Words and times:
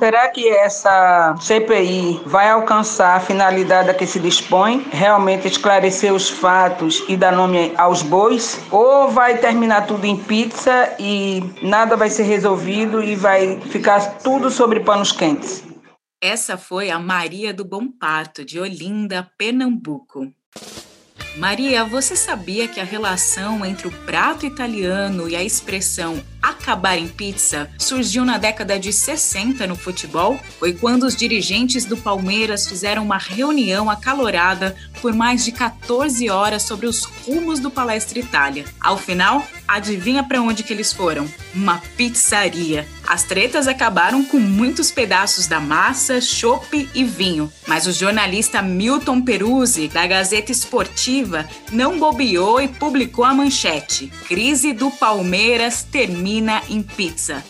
Será 0.00 0.30
que 0.30 0.48
essa 0.48 1.36
CPI 1.38 2.22
vai 2.24 2.48
alcançar 2.48 3.16
a 3.16 3.20
finalidade 3.20 3.90
a 3.90 3.94
que 3.94 4.06
se 4.06 4.18
dispõe, 4.18 4.88
realmente 4.90 5.46
esclarecer 5.46 6.10
os 6.14 6.30
fatos 6.30 7.04
e 7.06 7.18
dar 7.18 7.32
nome 7.32 7.74
aos 7.76 8.00
bois? 8.00 8.58
Ou 8.70 9.10
vai 9.10 9.36
terminar 9.36 9.86
tudo 9.86 10.06
em 10.06 10.16
pizza 10.16 10.96
e 10.98 11.42
nada 11.60 11.98
vai 11.98 12.08
ser 12.08 12.22
resolvido 12.22 13.04
e 13.04 13.14
vai 13.14 13.60
ficar 13.60 14.00
tudo 14.20 14.50
sobre 14.50 14.80
panos 14.80 15.12
quentes? 15.12 15.62
Essa 16.18 16.56
foi 16.56 16.90
a 16.90 16.98
Maria 16.98 17.52
do 17.52 17.62
Bom 17.62 17.86
Parto, 17.86 18.42
de 18.42 18.58
Olinda, 18.58 19.30
Pernambuco. 19.36 20.32
Maria, 21.36 21.84
você 21.84 22.16
sabia 22.16 22.66
que 22.66 22.80
a 22.80 22.84
relação 22.84 23.64
entre 23.66 23.86
o 23.86 23.92
prato 24.06 24.46
italiano 24.46 25.28
e 25.28 25.36
a 25.36 25.44
expressão 25.44 26.20
acabar 26.42 26.96
em 26.96 27.08
pizza 27.08 27.70
surgiu 27.78 28.24
na 28.24 28.38
década 28.38 28.78
de 28.78 28.92
60 28.92 29.66
no 29.66 29.76
futebol? 29.76 30.38
Foi 30.58 30.72
quando 30.72 31.04
os 31.04 31.16
dirigentes 31.16 31.84
do 31.84 31.96
Palmeiras 31.96 32.66
fizeram 32.66 33.04
uma 33.04 33.18
reunião 33.18 33.90
acalorada 33.90 34.74
por 35.00 35.12
mais 35.12 35.44
de 35.44 35.52
14 35.52 36.28
horas 36.30 36.62
sobre 36.62 36.86
os 36.86 37.04
rumos 37.04 37.58
do 37.58 37.70
Palestra 37.70 38.18
Itália. 38.18 38.64
Ao 38.80 38.96
final, 38.96 39.46
adivinha 39.66 40.22
para 40.22 40.40
onde 40.40 40.62
que 40.62 40.72
eles 40.72 40.92
foram? 40.92 41.28
Uma 41.54 41.78
pizzaria. 41.96 42.86
As 43.06 43.24
tretas 43.24 43.66
acabaram 43.66 44.24
com 44.24 44.38
muitos 44.38 44.90
pedaços 44.92 45.48
da 45.48 45.58
massa, 45.58 46.20
chope 46.20 46.88
e 46.94 47.02
vinho, 47.02 47.52
mas 47.66 47.86
o 47.86 47.92
jornalista 47.92 48.62
Milton 48.62 49.20
Peruzzi, 49.20 49.88
da 49.88 50.06
Gazeta 50.06 50.52
Esportiva, 50.52 51.48
não 51.72 51.98
bobeou 51.98 52.60
e 52.60 52.68
publicou 52.68 53.24
a 53.24 53.34
manchete: 53.34 54.12
Crise 54.28 54.72
do 54.72 54.90
Palmeiras 54.92 55.82
termina 55.82 56.29
em 56.68 56.82
pizza. 56.82 57.42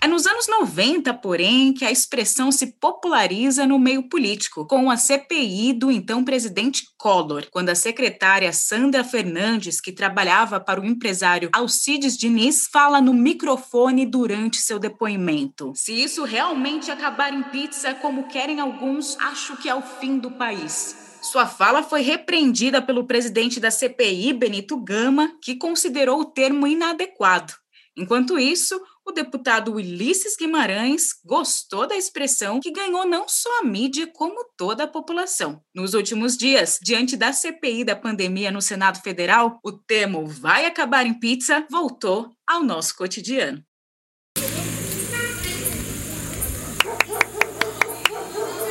É 0.00 0.08
nos 0.08 0.26
anos 0.26 0.48
90, 0.48 1.14
porém, 1.14 1.72
que 1.72 1.84
a 1.84 1.90
expressão 1.92 2.50
se 2.50 2.74
populariza 2.80 3.64
no 3.64 3.78
meio 3.78 4.08
político, 4.08 4.66
com 4.66 4.90
a 4.90 4.96
CPI 4.96 5.74
do 5.74 5.92
então 5.92 6.24
presidente 6.24 6.82
Collor, 6.98 7.46
quando 7.52 7.68
a 7.68 7.76
secretária 7.76 8.52
Sandra 8.52 9.04
Fernandes, 9.04 9.80
que 9.80 9.92
trabalhava 9.92 10.58
para 10.58 10.80
o 10.80 10.84
empresário 10.84 11.50
Alcides 11.52 12.16
Diniz, 12.16 12.66
fala 12.66 13.00
no 13.00 13.14
microfone 13.14 14.04
durante 14.04 14.56
seu 14.56 14.80
depoimento. 14.80 15.72
Se 15.76 15.92
isso 15.92 16.24
realmente 16.24 16.90
acabar 16.90 17.32
em 17.32 17.44
pizza, 17.44 17.94
como 17.94 18.26
querem 18.26 18.58
alguns, 18.58 19.16
acho 19.20 19.56
que 19.58 19.68
é 19.68 19.74
o 19.76 19.82
fim 19.82 20.18
do 20.18 20.32
país. 20.32 21.11
Sua 21.22 21.46
fala 21.46 21.84
foi 21.84 22.02
repreendida 22.02 22.82
pelo 22.82 23.06
presidente 23.06 23.60
da 23.60 23.70
CPI, 23.70 24.32
Benito 24.32 24.76
Gama, 24.76 25.32
que 25.40 25.54
considerou 25.54 26.20
o 26.20 26.24
termo 26.24 26.66
inadequado. 26.66 27.54
Enquanto 27.96 28.38
isso, 28.38 28.80
o 29.06 29.12
deputado 29.12 29.72
Ulisses 29.72 30.36
Guimarães 30.36 31.10
gostou 31.24 31.86
da 31.86 31.96
expressão 31.96 32.58
que 32.58 32.72
ganhou 32.72 33.06
não 33.06 33.28
só 33.28 33.60
a 33.60 33.64
mídia, 33.64 34.10
como 34.12 34.44
toda 34.56 34.84
a 34.84 34.88
população. 34.88 35.62
Nos 35.72 35.94
últimos 35.94 36.36
dias, 36.36 36.78
diante 36.82 37.16
da 37.16 37.32
CPI 37.32 37.84
da 37.84 37.94
pandemia 37.94 38.50
no 38.50 38.60
Senado 38.60 39.00
Federal, 39.00 39.60
o 39.64 39.72
termo 39.72 40.26
vai 40.26 40.66
acabar 40.66 41.06
em 41.06 41.14
pizza 41.14 41.64
voltou 41.70 42.30
ao 42.46 42.64
nosso 42.64 42.96
cotidiano. 42.96 43.62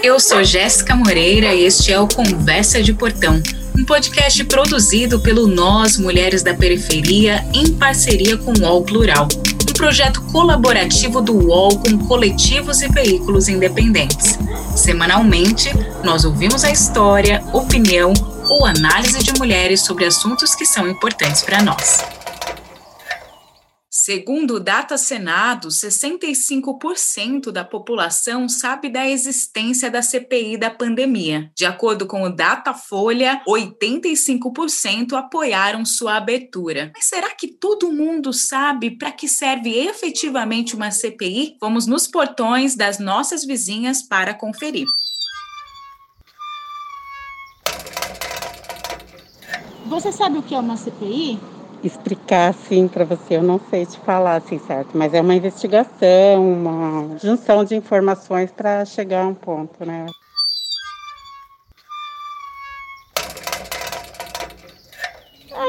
Eu 0.03 0.19
sou 0.19 0.43
Jéssica 0.43 0.95
Moreira 0.95 1.53
e 1.53 1.63
este 1.63 1.91
é 1.91 1.99
o 1.99 2.07
Conversa 2.07 2.81
de 2.81 2.91
Portão, 2.91 3.41
um 3.77 3.85
podcast 3.85 4.43
produzido 4.45 5.19
pelo 5.19 5.47
Nós 5.47 5.97
Mulheres 5.97 6.41
da 6.41 6.53
Periferia 6.55 7.45
em 7.53 7.73
parceria 7.73 8.35
com 8.35 8.51
o 8.51 8.61
UOL 8.61 8.83
Plural 8.83 9.27
projeto 9.81 10.21
colaborativo 10.31 11.21
do 11.21 11.33
UOL 11.33 11.79
com 11.79 11.97
coletivos 12.07 12.83
e 12.83 12.87
veículos 12.87 13.49
independentes. 13.49 14.37
Semanalmente, 14.75 15.71
nós 16.03 16.23
ouvimos 16.23 16.63
a 16.63 16.69
história, 16.69 17.43
opinião 17.51 18.13
ou 18.47 18.63
análise 18.63 19.23
de 19.23 19.33
mulheres 19.39 19.81
sobre 19.81 20.05
assuntos 20.05 20.53
que 20.53 20.67
são 20.67 20.87
importantes 20.87 21.41
para 21.41 21.63
nós. 21.63 22.20
Segundo 24.03 24.55
o 24.55 24.59
Data 24.59 24.97
Senado, 24.97 25.67
65% 25.67 27.51
da 27.51 27.63
população 27.63 28.49
sabe 28.49 28.89
da 28.89 29.07
existência 29.07 29.91
da 29.91 30.01
CPI 30.01 30.57
da 30.57 30.71
pandemia. 30.71 31.51
De 31.55 31.65
acordo 31.65 32.07
com 32.07 32.23
o 32.23 32.29
Datafolha, 32.35 33.43
85% 33.47 35.13
apoiaram 35.13 35.85
sua 35.85 36.15
abertura. 36.15 36.91
Mas 36.95 37.05
será 37.05 37.29
que 37.35 37.47
todo 37.47 37.91
mundo 37.91 38.33
sabe 38.33 38.89
para 38.89 39.11
que 39.11 39.27
serve 39.27 39.69
efetivamente 39.69 40.75
uma 40.75 40.89
CPI? 40.89 41.57
Vamos 41.61 41.85
nos 41.85 42.07
portões 42.07 42.75
das 42.75 42.97
nossas 42.97 43.45
vizinhas 43.45 44.01
para 44.01 44.33
conferir. 44.33 44.87
Você 49.85 50.11
sabe 50.11 50.39
o 50.39 50.41
que 50.41 50.55
é 50.55 50.59
uma 50.59 50.75
CPI? 50.75 51.60
Explicar 51.83 52.49
assim 52.49 52.87
para 52.87 53.05
você, 53.05 53.37
eu 53.37 53.43
não 53.43 53.59
sei 53.59 53.85
te 53.85 53.99
falar 53.99 54.37
assim, 54.37 54.59
certo? 54.59 54.97
Mas 54.97 55.13
é 55.13 55.21
uma 55.21 55.35
investigação, 55.35 56.53
uma 56.53 57.17
junção 57.17 57.63
de 57.63 57.75
informações 57.75 58.51
para 58.51 58.85
chegar 58.85 59.23
a 59.23 59.27
um 59.27 59.33
ponto, 59.33 59.85
né? 59.85 60.05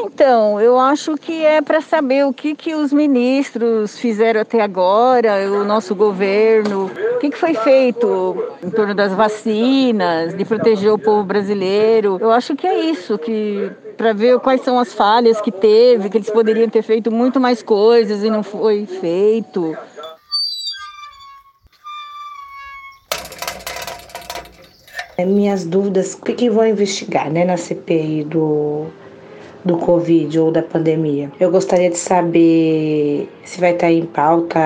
Então, 0.04 0.60
eu 0.60 0.78
acho 0.78 1.16
que 1.16 1.44
é 1.44 1.60
para 1.60 1.80
saber 1.80 2.26
o 2.26 2.32
que, 2.32 2.54
que 2.54 2.74
os 2.74 2.92
ministros 2.92 3.98
fizeram 3.98 4.40
até 4.40 4.60
agora, 4.60 5.50
o 5.50 5.64
nosso 5.64 5.94
governo, 5.94 6.86
o 6.86 7.18
que, 7.18 7.30
que 7.30 7.36
foi 7.36 7.54
feito 7.54 8.36
em 8.62 8.70
torno 8.70 8.94
das 8.94 9.12
vacinas, 9.12 10.34
de 10.34 10.44
proteger 10.44 10.92
o 10.92 10.98
povo 10.98 11.22
brasileiro. 11.22 12.18
Eu 12.20 12.30
acho 12.30 12.56
que 12.56 12.66
é 12.66 12.80
isso 12.80 13.18
que 13.18 13.70
para 13.96 14.12
ver 14.12 14.38
quais 14.40 14.62
são 14.62 14.78
as 14.78 14.92
falhas 14.92 15.40
que 15.40 15.52
teve, 15.52 16.08
que 16.08 16.18
eles 16.18 16.30
poderiam 16.30 16.68
ter 16.68 16.82
feito 16.82 17.10
muito 17.10 17.38
mais 17.38 17.62
coisas 17.62 18.24
e 18.24 18.30
não 18.30 18.42
foi 18.42 18.86
feito. 18.86 19.76
Minhas 25.18 25.64
dúvidas, 25.64 26.14
o 26.14 26.22
que, 26.22 26.32
que 26.32 26.50
vão 26.50 26.66
investigar 26.66 27.30
né, 27.30 27.44
na 27.44 27.56
CPI 27.56 28.24
do, 28.24 28.88
do 29.64 29.76
Covid 29.76 30.38
ou 30.38 30.50
da 30.50 30.62
pandemia. 30.62 31.30
Eu 31.38 31.50
gostaria 31.50 31.90
de 31.90 31.98
saber 31.98 33.28
se 33.44 33.60
vai 33.60 33.72
estar 33.72 33.90
em 33.90 34.06
pauta 34.06 34.58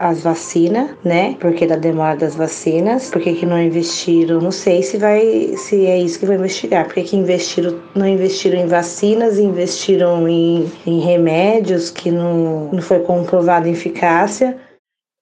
as 0.00 0.22
vacinas, 0.22 0.90
né? 1.04 1.36
Porque 1.40 1.66
da 1.66 1.76
demora 1.76 2.16
das 2.16 2.34
vacinas, 2.34 3.10
por 3.10 3.20
que 3.20 3.44
não 3.46 3.60
investiram? 3.60 4.40
Não 4.40 4.52
sei 4.52 4.82
se 4.82 4.98
vai, 4.98 5.54
se 5.56 5.86
é 5.86 5.98
isso 5.98 6.18
que 6.18 6.26
vai 6.26 6.36
investigar. 6.36 6.86
Por 6.86 6.94
que 6.94 7.16
investiram, 7.16 7.80
não 7.94 8.06
investiram 8.06 8.60
em 8.60 8.66
vacinas, 8.66 9.38
investiram 9.38 10.28
em, 10.28 10.70
em 10.86 11.00
remédios 11.00 11.90
que 11.90 12.10
não, 12.10 12.70
não 12.72 12.82
foi 12.82 13.00
comprovada 13.00 13.68
eficácia. 13.68 14.58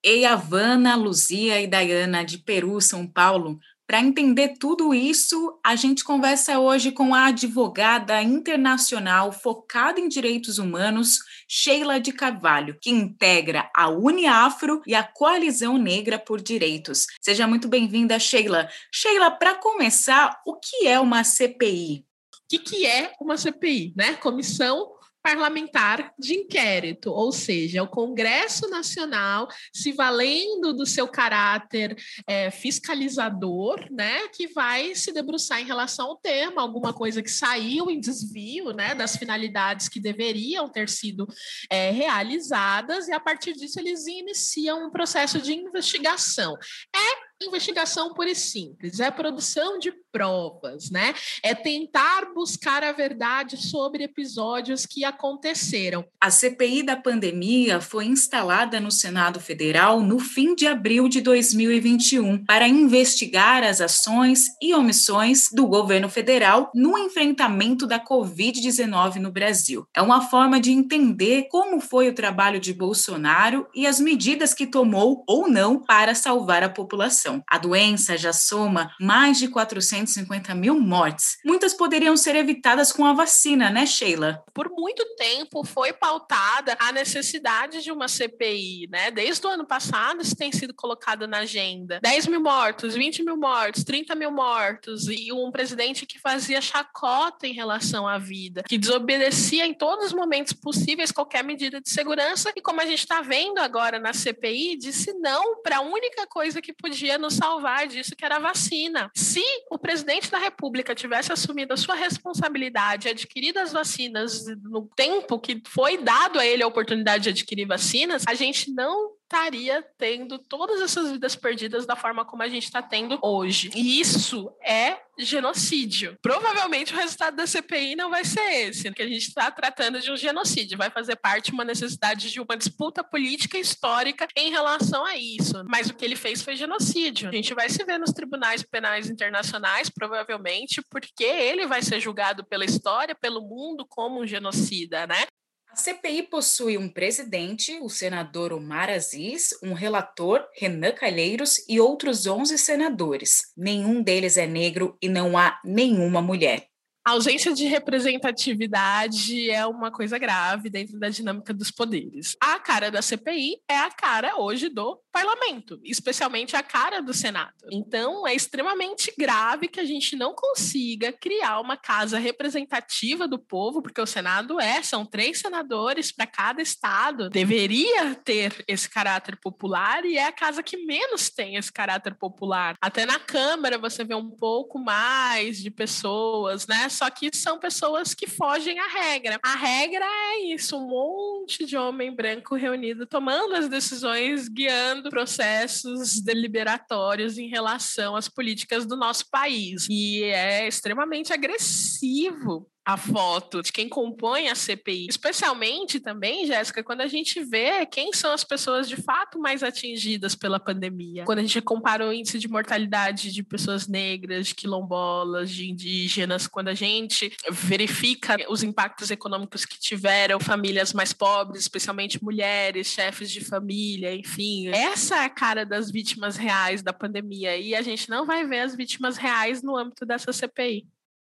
Ei, 0.05 0.25
Havana, 0.25 0.97
Luzia 0.97 1.61
e 1.61 1.67
Dayana 1.67 2.25
de 2.25 2.37
Peru, 2.37 2.81
São 2.81 3.07
Paulo, 3.07 3.57
para 3.85 3.99
entender 3.99 4.55
tudo 4.59 4.93
isso, 4.93 5.59
a 5.63 5.75
gente 5.75 6.03
conversa 6.03 6.57
hoje 6.57 6.91
com 6.91 7.13
a 7.13 7.27
advogada 7.27 8.21
internacional 8.21 9.31
focada 9.31 9.99
em 9.99 10.07
direitos 10.07 10.57
humanos, 10.57 11.19
Sheila 11.47 11.99
de 11.99 12.13
Carvalho, 12.13 12.77
que 12.81 12.89
integra 12.89 13.69
a 13.75 13.89
Uniafro 13.89 14.81
e 14.87 14.95
a 14.95 15.03
Coalizão 15.03 15.77
Negra 15.77 16.17
por 16.17 16.41
Direitos. 16.41 17.07
Seja 17.21 17.45
muito 17.45 17.67
bem-vinda, 17.67 18.17
Sheila. 18.17 18.69
Sheila, 18.91 19.29
para 19.31 19.55
começar, 19.55 20.41
o 20.45 20.55
que 20.55 20.87
é 20.87 20.99
uma 20.99 21.23
CPI? 21.23 22.05
O 22.33 22.47
que, 22.49 22.59
que 22.59 22.85
é 22.85 23.11
uma 23.19 23.35
CPI, 23.35 23.93
né? 23.97 24.13
Comissão 24.15 24.93
parlamentar 25.23 26.13
de 26.19 26.33
inquérito, 26.33 27.09
ou 27.09 27.31
seja, 27.31 27.81
o 27.81 27.87
Congresso 27.87 28.69
Nacional 28.69 29.47
se 29.73 29.93
valendo 29.93 30.73
do 30.73 30.85
seu 30.85 31.07
caráter 31.07 31.95
é, 32.27 32.51
fiscalizador, 32.51 33.87
né, 33.89 34.27
que 34.27 34.47
vai 34.47 34.93
se 34.93 35.13
debruçar 35.13 35.61
em 35.61 35.65
relação 35.65 36.07
ao 36.07 36.17
tema, 36.17 36.61
alguma 36.61 36.91
coisa 36.91 37.23
que 37.23 37.31
saiu 37.31 37.89
em 37.89 38.01
desvio, 38.01 38.73
né, 38.73 38.93
das 38.93 39.15
finalidades 39.15 39.87
que 39.87 39.99
deveriam 39.99 40.67
ter 40.67 40.89
sido 40.89 41.25
é, 41.69 41.89
realizadas, 41.89 43.07
e 43.07 43.13
a 43.13 43.19
partir 43.19 43.53
disso 43.53 43.79
eles 43.79 44.05
iniciam 44.05 44.85
um 44.85 44.91
processo 44.91 45.39
de 45.39 45.53
investigação. 45.53 46.57
É 46.93 47.32
investigação 47.45 48.13
pura 48.13 48.31
e 48.31 48.35
simples, 48.35 48.99
é 48.99 49.09
produção 49.11 49.79
de 49.79 49.91
provas, 50.11 50.91
né? 50.91 51.13
É 51.41 51.55
tentar 51.55 52.33
buscar 52.33 52.83
a 52.83 52.91
verdade 52.91 53.57
sobre 53.57 54.03
episódios 54.03 54.85
que 54.85 55.03
aconteceram. 55.03 56.05
A 56.21 56.29
CPI 56.29 56.83
da 56.83 56.95
pandemia 56.95 57.81
foi 57.81 58.05
instalada 58.05 58.79
no 58.79 58.91
Senado 58.91 59.39
Federal 59.39 60.01
no 60.01 60.19
fim 60.19 60.53
de 60.53 60.67
abril 60.67 61.09
de 61.09 61.19
2021 61.19 62.45
para 62.45 62.67
investigar 62.67 63.63
as 63.63 63.81
ações 63.81 64.49
e 64.61 64.73
omissões 64.73 65.47
do 65.51 65.65
governo 65.65 66.07
federal 66.07 66.71
no 66.75 66.97
enfrentamento 66.97 67.87
da 67.87 67.99
Covid-19 67.99 69.15
no 69.15 69.31
Brasil. 69.31 69.87
É 69.95 70.01
uma 70.01 70.21
forma 70.21 70.59
de 70.59 70.71
entender 70.71 71.47
como 71.49 71.79
foi 71.79 72.09
o 72.09 72.15
trabalho 72.15 72.59
de 72.59 72.73
Bolsonaro 72.73 73.67
e 73.73 73.87
as 73.87 73.99
medidas 73.99 74.53
que 74.53 74.67
tomou 74.67 75.23
ou 75.27 75.49
não 75.49 75.79
para 75.79 76.13
salvar 76.13 76.63
a 76.63 76.69
população. 76.69 77.32
A 77.49 77.57
doença 77.57 78.17
já 78.17 78.33
soma 78.33 78.91
mais 78.99 79.37
de 79.37 79.47
450 79.47 80.53
mil 80.53 80.79
mortes. 80.79 81.37
Muitas 81.45 81.73
poderiam 81.73 82.17
ser 82.17 82.35
evitadas 82.35 82.91
com 82.91 83.05
a 83.05 83.13
vacina, 83.13 83.69
né, 83.69 83.85
Sheila? 83.85 84.43
Por 84.53 84.69
muito 84.69 85.05
tempo 85.15 85.63
foi 85.63 85.93
pautada 85.93 86.75
a 86.79 86.91
necessidade 86.91 87.81
de 87.81 87.91
uma 87.91 88.07
CPI, 88.07 88.87
né? 88.91 89.11
Desde 89.11 89.45
o 89.45 89.49
ano 89.49 89.65
passado 89.65 90.21
isso 90.21 90.35
tem 90.35 90.51
sido 90.51 90.73
colocado 90.73 91.27
na 91.27 91.39
agenda. 91.39 91.99
10 92.01 92.27
mil 92.27 92.41
mortos, 92.41 92.95
20 92.95 93.23
mil 93.23 93.37
mortos, 93.37 93.83
30 93.83 94.15
mil 94.15 94.31
mortos, 94.31 95.07
e 95.07 95.31
um 95.31 95.51
presidente 95.51 96.05
que 96.05 96.19
fazia 96.19 96.61
chacota 96.61 97.47
em 97.47 97.53
relação 97.53 98.07
à 98.07 98.17
vida, 98.17 98.63
que 98.67 98.77
desobedecia 98.77 99.65
em 99.65 99.73
todos 99.73 100.07
os 100.07 100.13
momentos 100.13 100.53
possíveis 100.53 101.11
qualquer 101.11 101.43
medida 101.43 101.79
de 101.79 101.89
segurança, 101.89 102.51
e 102.55 102.61
como 102.61 102.81
a 102.81 102.85
gente 102.85 102.99
está 102.99 103.21
vendo 103.21 103.59
agora 103.59 103.99
na 103.99 104.13
CPI, 104.13 104.77
disse 104.77 105.13
não 105.13 105.61
para 105.61 105.77
a 105.77 105.81
única 105.81 106.25
coisa 106.27 106.61
que 106.61 106.73
podia 106.73 107.17
nos 107.23 107.35
salvar 107.35 107.87
disso, 107.87 108.15
que 108.15 108.25
era 108.25 108.35
a 108.35 108.39
vacina. 108.39 109.09
Se 109.15 109.43
o 109.71 109.79
presidente 109.79 110.29
da 110.29 110.37
República 110.37 110.93
tivesse 110.93 111.31
assumido 111.31 111.73
a 111.73 111.77
sua 111.77 111.95
responsabilidade, 111.95 113.09
adquirido 113.09 113.57
as 113.57 113.71
vacinas 113.71 114.45
no 114.61 114.87
tempo 114.95 115.39
que 115.39 115.61
foi 115.67 115.97
dado 115.97 116.39
a 116.39 116.45
ele 116.45 116.61
a 116.61 116.67
oportunidade 116.67 117.23
de 117.23 117.29
adquirir 117.29 117.65
vacinas, 117.65 118.23
a 118.27 118.33
gente 118.33 118.71
não 118.71 119.13
estaria 119.33 119.83
tendo 119.97 120.37
todas 120.37 120.79
essas 120.79 121.11
vidas 121.11 121.35
perdidas 121.35 121.87
da 121.87 121.95
forma 121.95 122.23
como 122.23 122.43
a 122.43 122.47
gente 122.47 122.65
está 122.65 122.83
tendo 122.83 123.17
hoje. 123.21 123.71
E 123.75 123.99
isso 123.99 124.51
é 124.63 124.97
genocídio. 125.17 126.17
Provavelmente 126.21 126.93
o 126.93 126.97
resultado 126.97 127.35
da 127.35 127.47
CPI 127.47 127.95
não 127.95 128.09
vai 128.09 128.23
ser 128.23 128.67
esse, 128.67 128.91
que 128.91 129.01
a 129.01 129.07
gente 129.07 129.27
está 129.27 129.49
tratando 129.49 129.99
de 129.99 130.11
um 130.11 130.17
genocídio, 130.17 130.77
vai 130.77 130.89
fazer 130.89 131.15
parte 131.15 131.51
uma 131.51 131.63
necessidade 131.63 132.31
de 132.31 132.39
uma 132.39 132.55
disputa 132.55 133.03
política 133.03 133.57
histórica 133.57 134.27
em 134.35 134.51
relação 134.51 135.03
a 135.05 135.17
isso. 135.17 135.63
Mas 135.67 135.89
o 135.89 135.93
que 135.93 136.05
ele 136.05 136.15
fez 136.15 136.41
foi 136.41 136.55
genocídio. 136.55 137.29
A 137.29 137.31
gente 137.31 137.53
vai 137.53 137.69
se 137.69 137.83
ver 137.83 137.97
nos 137.97 138.11
tribunais 138.11 138.63
penais 138.63 139.09
internacionais, 139.09 139.89
provavelmente, 139.89 140.81
porque 140.89 141.23
ele 141.23 141.65
vai 141.65 141.81
ser 141.81 141.99
julgado 141.99 142.43
pela 142.45 142.65
história, 142.65 143.15
pelo 143.15 143.41
mundo 143.41 143.85
como 143.87 144.21
um 144.21 144.27
genocida, 144.27 145.07
né? 145.07 145.25
A 145.73 145.75
CPI 145.75 146.21
possui 146.29 146.77
um 146.77 146.87
presidente, 146.87 147.79
o 147.81 147.89
senador 147.89 148.53
Omar 148.53 148.91
Aziz, 148.91 149.57
um 149.63 149.73
relator, 149.73 150.47
Renan 150.55 150.91
Calheiros, 150.91 151.67
e 151.67 151.79
outros 151.79 152.27
11 152.27 152.59
senadores. 152.59 153.51
Nenhum 153.57 154.03
deles 154.03 154.37
é 154.37 154.45
negro 154.45 154.95
e 155.01 155.09
não 155.09 155.35
há 155.35 155.59
nenhuma 155.65 156.21
mulher. 156.21 156.69
A 157.05 157.11
ausência 157.11 157.53
de 157.53 157.65
representatividade 157.65 159.51
é 159.51 159.65
uma 159.65 159.91
coisa 159.91 160.17
grave 160.17 160.69
dentro 160.69 160.97
da 160.97 161.09
dinâmica 161.09 161.53
dos 161.53 161.69
poderes. 161.69 162.37
A 162.39 162.57
cara 162.59 162.89
da 162.89 163.01
CPI 163.01 163.57
é 163.69 163.77
a 163.77 163.91
cara 163.91 164.37
hoje 164.39 164.69
do 164.69 164.97
parlamento, 165.11 165.81
especialmente 165.83 166.55
a 166.55 166.63
cara 166.63 167.01
do 167.01 167.13
Senado. 167.13 167.53
Então, 167.69 168.25
é 168.25 168.33
extremamente 168.33 169.13
grave 169.17 169.67
que 169.67 169.81
a 169.81 169.85
gente 169.85 170.15
não 170.15 170.33
consiga 170.33 171.11
criar 171.11 171.59
uma 171.59 171.75
casa 171.75 172.17
representativa 172.17 173.27
do 173.27 173.37
povo, 173.37 173.81
porque 173.81 173.99
o 173.99 174.07
Senado 174.07 174.59
é, 174.59 174.81
são 174.81 175.05
três 175.05 175.39
senadores 175.39 176.09
para 176.09 176.25
cada 176.25 176.61
estado, 176.61 177.29
deveria 177.29 178.15
ter 178.15 178.63
esse 178.65 178.89
caráter 178.89 179.37
popular 179.37 180.05
e 180.05 180.17
é 180.17 180.25
a 180.25 180.31
casa 180.31 180.63
que 180.63 180.77
menos 180.77 181.29
tem 181.29 181.57
esse 181.57 181.71
caráter 181.71 182.15
popular. 182.15 182.75
Até 182.81 183.05
na 183.05 183.19
Câmara 183.19 183.77
você 183.77 184.05
vê 184.05 184.15
um 184.15 184.31
pouco 184.31 184.79
mais 184.79 185.57
de 185.57 185.69
pessoas, 185.69 186.65
né? 186.65 186.87
Só 186.93 187.09
que 187.09 187.29
são 187.33 187.59
pessoas 187.59 188.13
que 188.13 188.27
fogem 188.27 188.79
à 188.79 188.87
regra. 188.87 189.39
A 189.43 189.55
regra 189.55 190.05
é 190.05 190.53
isso, 190.53 190.77
um 190.77 190.87
monte 190.87 191.65
de 191.65 191.75
homem 191.75 192.15
branco 192.15 192.55
reunido 192.55 193.05
tomando 193.05 193.55
as 193.55 193.67
decisões, 193.67 194.47
guiando 194.47 195.09
processos 195.09 196.21
deliberatórios 196.21 197.37
em 197.37 197.47
relação 197.47 198.15
às 198.15 198.29
políticas 198.29 198.85
do 198.85 198.95
nosso 198.95 199.29
país. 199.29 199.87
E 199.89 200.23
é 200.23 200.67
extremamente 200.67 201.33
agressivo 201.33 202.69
a 202.85 202.97
foto 202.97 203.61
de 203.61 203.71
quem 203.71 203.87
compõe 203.87 204.49
a 204.49 204.55
CPI. 204.55 205.07
Especialmente 205.09 205.99
também, 205.99 206.45
Jéssica, 206.45 206.83
quando 206.83 207.01
a 207.01 207.07
gente 207.07 207.43
vê 207.43 207.85
quem 207.85 208.11
são 208.11 208.33
as 208.33 208.43
pessoas 208.43 208.89
de 208.89 208.97
fato 208.97 209.39
mais 209.39 209.63
atingidas 209.63 210.35
pela 210.35 210.59
pandemia. 210.59 211.23
Quando 211.23 211.39
a 211.39 211.41
gente 211.41 211.61
compara 211.61 212.07
o 212.07 212.13
índice 212.13 212.39
de 212.39 212.47
mortalidade 212.47 213.31
de 213.31 213.43
pessoas 213.43 213.87
negras, 213.87 214.47
de 214.47 214.55
quilombolas, 214.55 215.49
de 215.49 215.69
indígenas, 215.69 216.47
quando 216.47 216.67
a 216.67 216.73
gente 216.73 217.31
verifica 217.49 218.37
os 218.49 218.63
impactos 218.63 219.09
econômicos 219.11 219.65
que 219.65 219.79
tiveram 219.79 220.39
famílias 220.39 220.93
mais 220.93 221.13
pobres, 221.13 221.61
especialmente 221.61 222.23
mulheres, 222.23 222.87
chefes 222.87 223.31
de 223.31 223.41
família, 223.41 224.13
enfim. 224.13 224.67
Essa 224.67 225.17
é 225.17 225.25
a 225.25 225.29
cara 225.29 225.65
das 225.65 225.89
vítimas 225.89 226.35
reais 226.35 226.81
da 226.81 226.91
pandemia 226.91 227.55
e 227.57 227.75
a 227.75 227.81
gente 227.81 228.09
não 228.09 228.25
vai 228.25 228.45
ver 228.45 228.59
as 228.59 228.75
vítimas 228.75 229.17
reais 229.17 229.63
no 229.63 229.77
âmbito 229.77 230.05
dessa 230.05 230.33
CPI. 230.33 230.85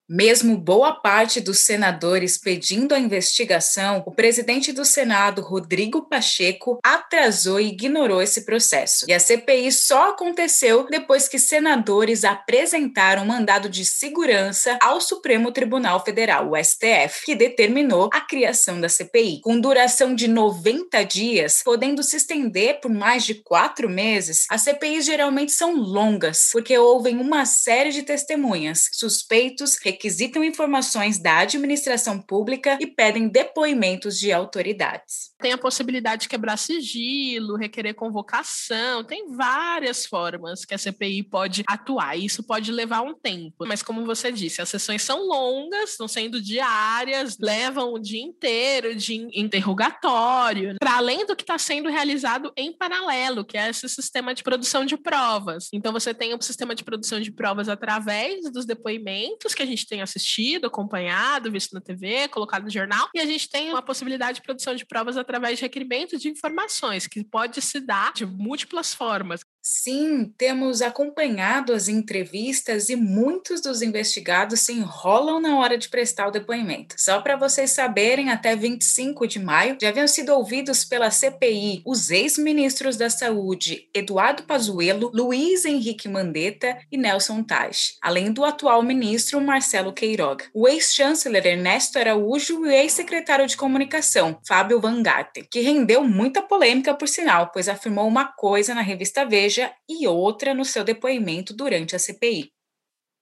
Mesmo 0.08 0.56
boa 0.56 0.93
parte 0.93 1.41
dos 1.41 1.58
senadores 1.58 2.38
pedindo 2.38 2.94
a 2.94 2.99
investigação, 2.99 4.05
o 4.06 4.12
presidente 4.12 4.70
do 4.70 4.85
Senado, 4.85 5.43
Rodrigo 5.43 6.08
Pacheco, 6.08 6.79
atrasou 6.81 7.58
e 7.58 7.67
ignorou 7.70 8.23
esse 8.23 8.44
processo. 8.44 9.05
E 9.08 9.12
a 9.12 9.19
CPI 9.19 9.73
só 9.73 10.11
aconteceu 10.11 10.87
depois 10.88 11.29
que 11.29 11.41
senadores 11.41 12.23
apresentaram 12.23 13.25
um 13.25 13.26
mandado 13.26 13.69
de 13.69 13.85
segurança 13.85 14.79
ao 14.81 15.00
Supremo 15.00 15.50
Tribunal 15.50 16.05
Federal, 16.05 16.52
o 16.52 16.56
STF, 16.56 17.25
que 17.25 17.35
determinou 17.35 18.09
a 18.12 18.20
criação 18.20 18.81
da 18.81 18.88
CPI. 18.88 19.41
Com 19.41 19.59
duração 19.59 20.14
de 20.14 20.29
90 20.29 21.02
dias, 21.05 21.62
podendo 21.64 22.05
se 22.05 22.17
estender 22.17 22.79
por 22.81 22.93
mais 22.93 23.25
de 23.25 23.35
quatro 23.35 23.88
meses, 23.88 24.47
as 24.49 24.62
CPIs 24.62 25.05
geralmente 25.05 25.50
são 25.50 25.75
longas, 25.75 26.50
porque 26.52 26.79
ouvem 26.79 27.17
uma 27.17 27.44
série 27.44 27.91
de 27.91 28.05
testemunhas, 28.05 28.88
suspeitos, 28.93 29.75
requisitam 29.96 30.44
informações 30.44 31.19
da 31.19 31.38
administração 31.38 32.20
pública 32.20 32.76
e 32.78 32.87
pedem 32.87 33.28
depoimentos 33.28 34.19
de 34.19 34.31
autoridades. 34.31 35.34
Tem 35.40 35.52
a 35.52 35.58
possibilidade 35.58 36.22
de 36.22 36.28
quebrar 36.28 36.58
sigilo, 36.58 37.56
requerer 37.56 37.94
convocação, 37.94 39.02
tem 39.02 39.34
várias 39.34 40.04
formas 40.04 40.66
que 40.66 40.75
a 40.75 40.78
CPI 40.78 41.22
pode 41.22 41.64
atuar. 41.66 42.16
Isso 42.16 42.43
pode 42.43 42.70
levar 42.70 43.00
um 43.00 43.14
tempo. 43.14 43.66
Mas, 43.66 43.82
como 43.82 44.04
você 44.04 44.31
disse, 44.31 44.60
as 44.60 44.69
sessões 44.69 45.02
são 45.02 45.26
longas, 45.26 45.90
estão 45.90 46.06
sendo 46.06 46.42
diárias, 46.42 47.38
levam 47.40 47.94
o 47.94 47.99
dia 47.99 48.22
inteiro 48.22 48.94
de 48.94 49.14
interrogatório, 49.34 50.76
para 50.78 50.99
além 50.99 51.25
do 51.25 51.34
que 51.34 51.42
está 51.42 51.56
sendo 51.56 51.88
realizado 51.88 52.52
em 52.54 52.76
paralelo, 52.76 53.46
que 53.46 53.56
é 53.56 53.70
esse 53.70 53.88
sistema 53.88 54.34
de 54.34 54.42
produção 54.42 54.84
de 54.84 54.96
provas. 54.96 55.69
Então, 55.72 55.92
você 55.92 56.12
tem 56.12 56.34
um 56.34 56.40
sistema 56.40 56.75
de 56.75 56.85
produção 56.85 57.18
de 57.18 57.32
provas 57.32 57.68
através 57.68 58.50
dos 58.52 58.66
depoimentos 58.66 59.54
que 59.54 59.62
a 59.62 59.66
gente 59.66 59.86
tem 59.88 60.02
assistido, 60.02 60.66
acompanhado, 60.66 61.50
visto 61.50 61.73
na 61.73 61.81
TV, 61.81 62.28
colocado 62.28 62.64
no 62.64 62.71
jornal, 62.71 63.09
e 63.14 63.21
a 63.21 63.26
gente 63.26 63.49
tem 63.49 63.71
uma 63.71 63.83
possibilidade 63.83 64.37
de 64.37 64.43
produção 64.43 64.75
de 64.75 64.85
provas 64.85 65.16
através 65.16 65.59
de 65.59 65.62
requerimento 65.62 66.19
de 66.19 66.28
informações, 66.28 67.07
que 67.07 67.25
pode 67.25 67.61
se 67.62 67.81
dar 67.81 68.12
de 68.12 68.26
múltiplas 68.26 68.95
formas. 68.95 69.40
Sim, 69.68 70.32
temos 70.38 70.80
acompanhado 70.80 71.73
as 71.73 71.88
entrevistas 71.88 72.88
e 72.88 72.94
muitos 72.94 73.61
dos 73.61 73.82
investigados 73.82 74.61
se 74.61 74.73
enrolam 74.73 75.40
na 75.40 75.58
hora 75.58 75.76
de 75.76 75.88
prestar 75.88 76.28
o 76.28 76.30
depoimento. 76.30 76.94
Só 76.96 77.20
para 77.20 77.35
vocês 77.35 77.73
saberem, 77.73 78.30
até 78.30 78.54
25 78.54 79.26
de 79.26 79.40
maio 79.40 79.76
já 79.82 79.88
haviam 79.88 80.06
sido 80.06 80.32
ouvidos 80.32 80.85
pela 80.85 81.11
CPI 81.11 81.82
os 81.85 82.12
ex-ministros 82.12 82.96
da 82.96 83.11
Saúde 83.11 83.88
Eduardo 83.92 84.44
Pazuello, 84.44 85.11
Luiz 85.12 85.64
Henrique 85.64 86.08
Mandetta 86.08 86.78
e 86.92 86.96
Nelson 86.96 87.42
Taj, 87.42 87.94
além 88.00 88.30
do 88.30 88.44
atual 88.44 88.85
ministro 88.85 89.40
Marcelo 89.40 89.92
Queiroga, 89.92 90.44
o 90.54 90.68
ex-chanceler 90.68 91.44
Ernesto 91.44 91.99
Araújo 91.99 92.54
e 92.54 92.68
o 92.68 92.70
ex-secretário 92.70 93.49
de 93.49 93.56
comunicação 93.56 94.38
Fábio 94.46 94.80
Van 94.80 95.02
Garten, 95.02 95.44
que 95.50 95.58
rendeu 95.58 96.04
muita 96.04 96.40
polêmica 96.40 96.94
por 96.94 97.08
sinal, 97.08 97.50
pois 97.52 97.68
afirmou 97.68 98.06
uma 98.06 98.26
coisa 98.26 98.73
na 98.73 98.80
revista 98.80 99.25
Veja 99.25 99.55
e 99.88 100.06
outra 100.06 100.54
no 100.54 100.64
seu 100.64 100.82
depoimento 100.84 101.54
durante 101.54 101.94
a 101.94 101.98
CPI. 101.98 102.50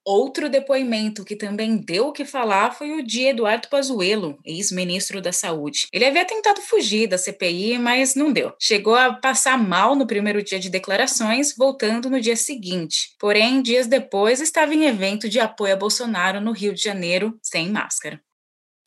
Outro 0.07 0.47
depoimento 0.49 1.25
que 1.25 1.35
também 1.35 1.77
deu 1.77 2.09
o 2.09 2.11
que 2.11 2.23
falar 2.23 2.75
foi 2.75 2.91
o 2.91 3.03
de 3.03 3.23
Eduardo 3.23 3.67
Pazuello, 3.69 4.37
ex-ministro 4.45 5.19
da 5.19 5.31
Saúde. 5.31 5.87
Ele 5.91 6.05
havia 6.05 6.23
tentado 6.23 6.61
fugir 6.61 7.07
da 7.07 7.17
CPI, 7.17 7.79
mas 7.79 8.13
não 8.13 8.31
deu. 8.31 8.53
Chegou 8.61 8.93
a 8.93 9.13
passar 9.13 9.57
mal 9.57 9.95
no 9.95 10.05
primeiro 10.05 10.43
dia 10.43 10.59
de 10.59 10.69
declarações, 10.69 11.55
voltando 11.57 12.07
no 12.07 12.21
dia 12.21 12.35
seguinte. 12.35 13.15
Porém, 13.19 13.63
dias 13.63 13.87
depois, 13.87 14.39
estava 14.39 14.75
em 14.75 14.85
evento 14.85 15.27
de 15.27 15.39
apoio 15.39 15.73
a 15.73 15.77
Bolsonaro 15.77 16.39
no 16.39 16.51
Rio 16.51 16.75
de 16.75 16.83
Janeiro, 16.83 17.35
sem 17.41 17.71
máscara. 17.71 18.21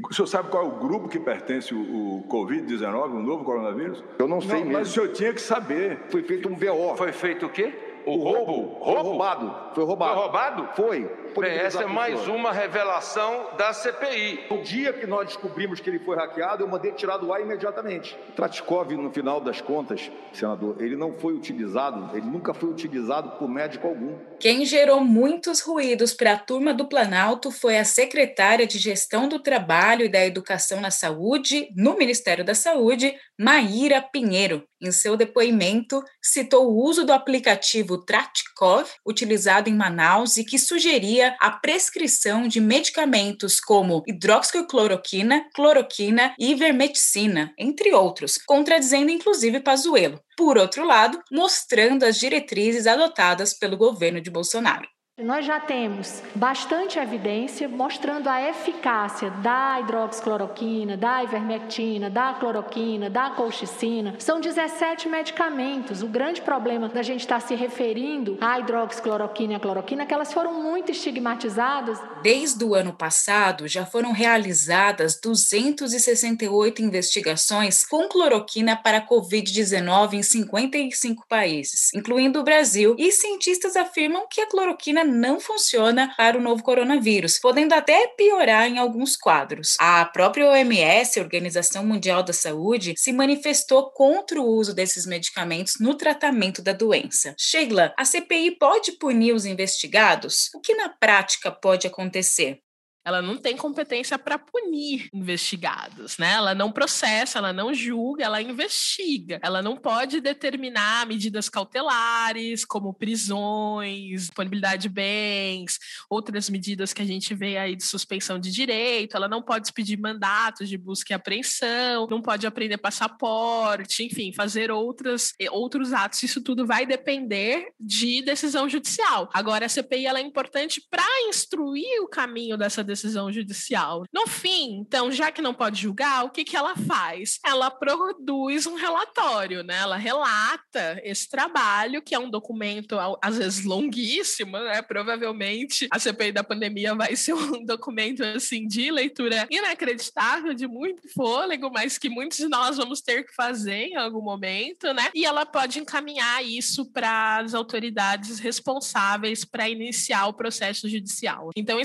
O 0.01 0.15
senhor 0.15 0.29
sabe 0.29 0.49
qual 0.49 0.65
é 0.65 0.67
o 0.69 0.71
grupo 0.71 1.09
que 1.09 1.19
pertence 1.19 1.75
o, 1.75 1.81
o 1.81 2.25
Covid-19, 2.29 3.17
o 3.17 3.21
novo 3.21 3.43
coronavírus? 3.43 4.05
Eu 4.17 4.29
não 4.29 4.41
sei 4.41 4.61
não, 4.61 4.67
mesmo. 4.67 4.73
Mas 4.75 4.89
o 4.89 4.93
senhor 4.93 5.09
tinha 5.09 5.35
que 5.35 5.41
saber. 5.41 5.99
Foi 6.09 6.23
feito 6.23 6.49
um 6.49 6.55
BO. 6.55 6.97
Foi 6.97 7.11
feito 7.11 7.47
o 7.47 7.49
quê? 7.49 7.75
O, 8.07 8.13
o 8.13 8.17
roubo, 8.23 8.53
roubo, 8.79 9.03
roubado. 9.03 9.55
Foi 9.75 9.85
roubado. 9.85 10.15
Foi 10.15 10.23
roubado? 10.23 10.69
Foi. 10.77 11.11
Bem, 11.37 11.59
essa 11.59 11.83
é 11.83 11.87
mais 11.87 12.27
uma 12.27 12.53
revelação 12.53 13.51
da 13.57 13.73
CPI. 13.73 14.47
No 14.51 14.63
dia 14.63 14.93
que 14.93 15.07
nós 15.07 15.29
descobrimos 15.29 15.81
que 15.81 15.89
ele 15.89 15.99
foi 15.99 16.17
hackeado, 16.17 16.65
eu 16.65 16.69
mandei 16.69 16.93
tirar 16.93 17.17
do 17.17 17.33
ar 17.33 17.41
imediatamente. 17.41 18.17
O 18.31 18.33
Tratkov, 18.33 18.93
no 18.97 19.11
final 19.13 19.41
das 19.41 19.61
contas, 19.61 20.11
senador, 20.33 20.77
ele 20.81 20.97
não 20.97 21.13
foi 21.19 21.35
utilizado, 21.35 22.17
ele 22.17 22.27
nunca 22.27 22.53
foi 22.53 22.69
utilizado 22.71 23.31
por 23.39 23.49
médico 23.49 23.87
algum. 23.87 24.17
Quem 24.41 24.65
gerou 24.65 25.01
muitos 25.01 25.61
ruídos 25.61 26.13
para 26.13 26.33
a 26.33 26.39
turma 26.39 26.73
do 26.73 26.87
Planalto 26.87 27.51
foi 27.51 27.79
a 27.79 27.85
secretária 27.85 28.67
de 28.67 28.79
Gestão 28.79 29.29
do 29.29 29.39
Trabalho 29.39 30.05
e 30.05 30.09
da 30.09 30.25
Educação 30.25 30.81
na 30.81 30.91
Saúde, 30.91 31.69
no 31.77 31.97
Ministério 31.97 32.45
da 32.45 32.55
Saúde, 32.55 33.15
Maíra 33.39 34.01
Pinheiro. 34.01 34.65
Em 34.81 34.93
seu 34.93 35.17
depoimento, 35.17 36.03
citou 36.23 36.69
o 36.69 36.85
uso 36.85 37.05
do 37.05 37.13
aplicativo 37.13 37.99
Tratkov, 37.99 38.89
utilizado 39.05 39.69
em 39.69 39.75
Manaus 39.75 40.37
e 40.37 40.45
que 40.45 40.57
sugeria 40.57 41.18
a 41.23 41.51
prescrição 41.51 42.49
de 42.49 42.61
medicamentos 42.61 43.61
como 43.61 44.03
hidroxicloroquina, 44.07 45.49
cloroquina 45.55 46.35
e 46.39 46.53
ivermectina, 46.53 47.53
entre 47.59 47.93
outros, 47.93 48.39
contradizendo 48.47 49.11
inclusive 49.11 49.61
Pazuello. 49.61 50.21
Por 50.37 50.57
outro 50.57 50.85
lado, 50.85 51.21
mostrando 51.31 52.05
as 52.05 52.19
diretrizes 52.19 52.87
adotadas 52.87 53.53
pelo 53.53 53.77
governo 53.77 54.21
de 54.21 54.31
Bolsonaro. 54.31 54.89
Nós 55.21 55.45
já 55.45 55.59
temos 55.59 56.23
bastante 56.33 56.97
evidência 56.97 57.69
mostrando 57.69 58.29
a 58.29 58.41
eficácia 58.51 59.31
da 59.31 59.81
hidroxicloroquina, 59.81 60.97
da 60.97 61.25
ivermectina, 61.25 62.09
da 62.09 62.35
cloroquina, 62.35 63.11
da 63.11 63.31
colchicina. 63.31 64.15
São 64.21 64.41
17 64.41 65.09
medicamentos. 65.09 66.05
O 66.05 66.07
grande 66.07 66.41
problema 66.41 66.89
da 66.89 67.03
gente 67.03 67.23
estar 67.23 67.41
se 67.41 67.57
referindo 67.57 68.39
à 68.41 68.61
hidroxicloroquina 68.61 69.55
e 69.55 69.57
à 69.57 69.61
cloroquina 69.61 70.05
é 70.05 70.07
que 70.07 70.15
elas 70.15 70.33
foram 70.33 70.63
muito 70.63 70.93
estigmatizadas. 70.93 71.99
Desde 72.23 72.65
o 72.65 72.77
ano 72.77 72.93
passado, 72.93 73.67
já 73.67 73.85
foram 73.85 74.13
realizadas 74.13 75.21
268 75.21 76.81
investigações 76.81 77.85
com 77.85 78.09
cloroquina 78.09 78.77
para 78.77 79.05
Covid-19 79.05 80.13
em 80.13 80.23
55 80.23 81.27
países, 81.29 81.93
incluindo 81.93 82.39
o 82.39 82.45
Brasil, 82.45 82.95
e 82.97 83.11
cientistas 83.11 83.75
afirmam 83.75 84.25
que 84.31 84.41
a 84.41 84.47
cloroquina 84.47 85.08
não 85.09 85.41
funciona 85.41 86.15
para 86.17 86.39
o 86.39 86.41
novo 86.41 86.63
coronavírus, 86.63 87.39
podendo 87.39 87.73
até 87.73 88.07
piorar 88.09 88.69
em 88.69 88.79
alguns 88.79 89.17
quadros. 89.17 89.77
A 89.81 90.05
própria 90.05 90.49
OMS, 90.49 91.19
Organização 91.19 91.85
Mundial 91.85 92.23
da 92.23 92.33
Saúde, 92.33 92.95
se 92.97 93.13
manifestou 93.13 93.91
contra 93.91 94.41
o 94.41 94.47
uso 94.47 94.75
desses 94.75 95.07
medicamentos 95.07 95.75
no 95.81 95.95
tratamento 95.95 96.63
da 96.63 96.73
doença. 96.73 97.35
Sheila, 97.39 97.93
a 97.99 98.05
CPI 98.05 98.59
pode 98.59 98.93
punir 98.93 99.33
os 99.33 99.45
investigados? 99.45 100.51
O 100.55 100.61
que 100.61 100.75
na 100.75 100.89
prática 100.89 101.51
pode 101.51 101.87
acontecer? 101.87 102.61
Ela 103.09 103.23
não 103.23 103.39
tem 103.39 103.57
competência 103.57 104.19
para 104.19 104.39
punir 104.39 105.09
investigados, 105.15 106.19
né? 106.19 106.35
Ela 106.35 106.55
não 106.55 106.71
processa, 106.71 107.39
ela 107.39 107.55
não 107.55 107.73
julga, 107.73 108.23
ela 108.23 108.43
investiga. 108.43 109.41
Ela 109.43 109.63
não 109.63 109.79
pode 109.79 110.21
determinar 110.21 111.07
medidas 111.07 111.49
cautelares, 111.49 112.67
como 112.67 112.93
prisões, 112.93 114.25
disponibilidade 114.25 114.83
de 114.83 114.89
bens, 114.91 115.79
outras 116.11 116.51
medidas 116.51 116.93
que 116.93 117.01
a 117.01 117.05
gente 117.07 117.35
vê 117.35 117.57
aí 117.57 117.75
de 117.75 117.83
suspensão 117.83 118.39
de 118.39 118.53
direito. 118.53 119.17
Ela 119.17 119.27
não 119.27 119.41
pode 119.41 119.69
expedir 119.69 119.99
mandatos 119.99 120.69
de 120.69 120.77
busca 120.77 121.13
e 121.13 121.17
apreensão, 121.17 122.07
não 122.11 122.21
pode 122.21 122.47
aprender 122.47 122.77
passaporte, 122.77 124.05
enfim, 124.05 124.35
fazer 124.35 124.71
outras, 124.71 125.33
outros 125.51 125.95
atos. 125.95 126.23
Isso 126.23 126.43
tudo 126.43 126.67
vai 126.67 126.85
depender 126.85 127.73
de 127.81 128.21
decisão 128.21 128.69
judicial. 128.69 129.31
Agora, 129.33 129.65
a 129.65 129.69
CPI 129.69 130.05
ela 130.05 130.19
é 130.19 130.23
importante 130.23 130.83
para 130.91 131.07
instruir 131.27 132.03
o 132.03 132.09
caminho 132.09 132.59
dessa 132.59 132.85
decisão 132.85 132.98
decisão 132.99 133.33
judicial. 133.33 134.05
No 134.13 134.27
fim, 134.27 134.79
então, 134.81 135.11
já 135.11 135.31
que 135.31 135.41
não 135.41 135.55
pode 135.55 135.81
julgar, 135.81 136.25
o 136.25 136.31
que, 136.31 136.45
que 136.45 136.57
ela 136.57 136.77
faz? 136.77 137.39
Ela 137.45 137.71
produz 137.71 138.67
um 138.67 138.75
relatório, 138.75 139.63
né? 139.63 139.79
Ela 139.79 139.97
relata 139.97 141.01
esse 141.05 141.29
trabalho, 141.29 142.03
que 142.03 142.15
é 142.15 142.19
um 142.19 142.31
documento, 142.31 142.97
às 143.23 143.39
vezes, 143.39 143.65
longuíssimo, 143.65 144.59
né? 144.59 144.83
Provavelmente 144.83 145.87
a 145.91 145.99
CPI 145.99 146.33
da 146.33 146.43
pandemia 146.43 146.95
vai 146.95 147.15
ser 147.15 147.35
um 147.35 147.65
documento, 147.65 148.23
assim, 148.25 148.67
de 148.67 148.91
leitura 148.91 149.47
inacreditável, 149.51 150.53
de 150.53 150.67
muito 150.67 151.09
fôlego, 151.15 151.71
mas 151.73 151.99
que 151.99 152.09
muitos 152.09 152.39
de 152.39 152.49
nós 152.49 152.77
vamos 152.77 153.01
ter 153.01 153.25
que 153.25 153.35
fazer 153.35 153.89
em 153.89 153.97
algum 153.97 154.23
momento, 154.23 154.93
né? 154.93 155.11
E 155.15 155.25
ela 155.25 155.47
pode 155.47 155.79
encaminhar 155.79 156.45
isso 156.45 156.91
para 156.91 157.39
as 157.39 157.55
autoridades 157.55 158.39
responsáveis 158.39 159.45
para 159.45 159.69
iniciar 159.69 160.27
o 160.27 160.33
processo 160.33 160.89
judicial. 160.89 161.51
Então, 161.57 161.79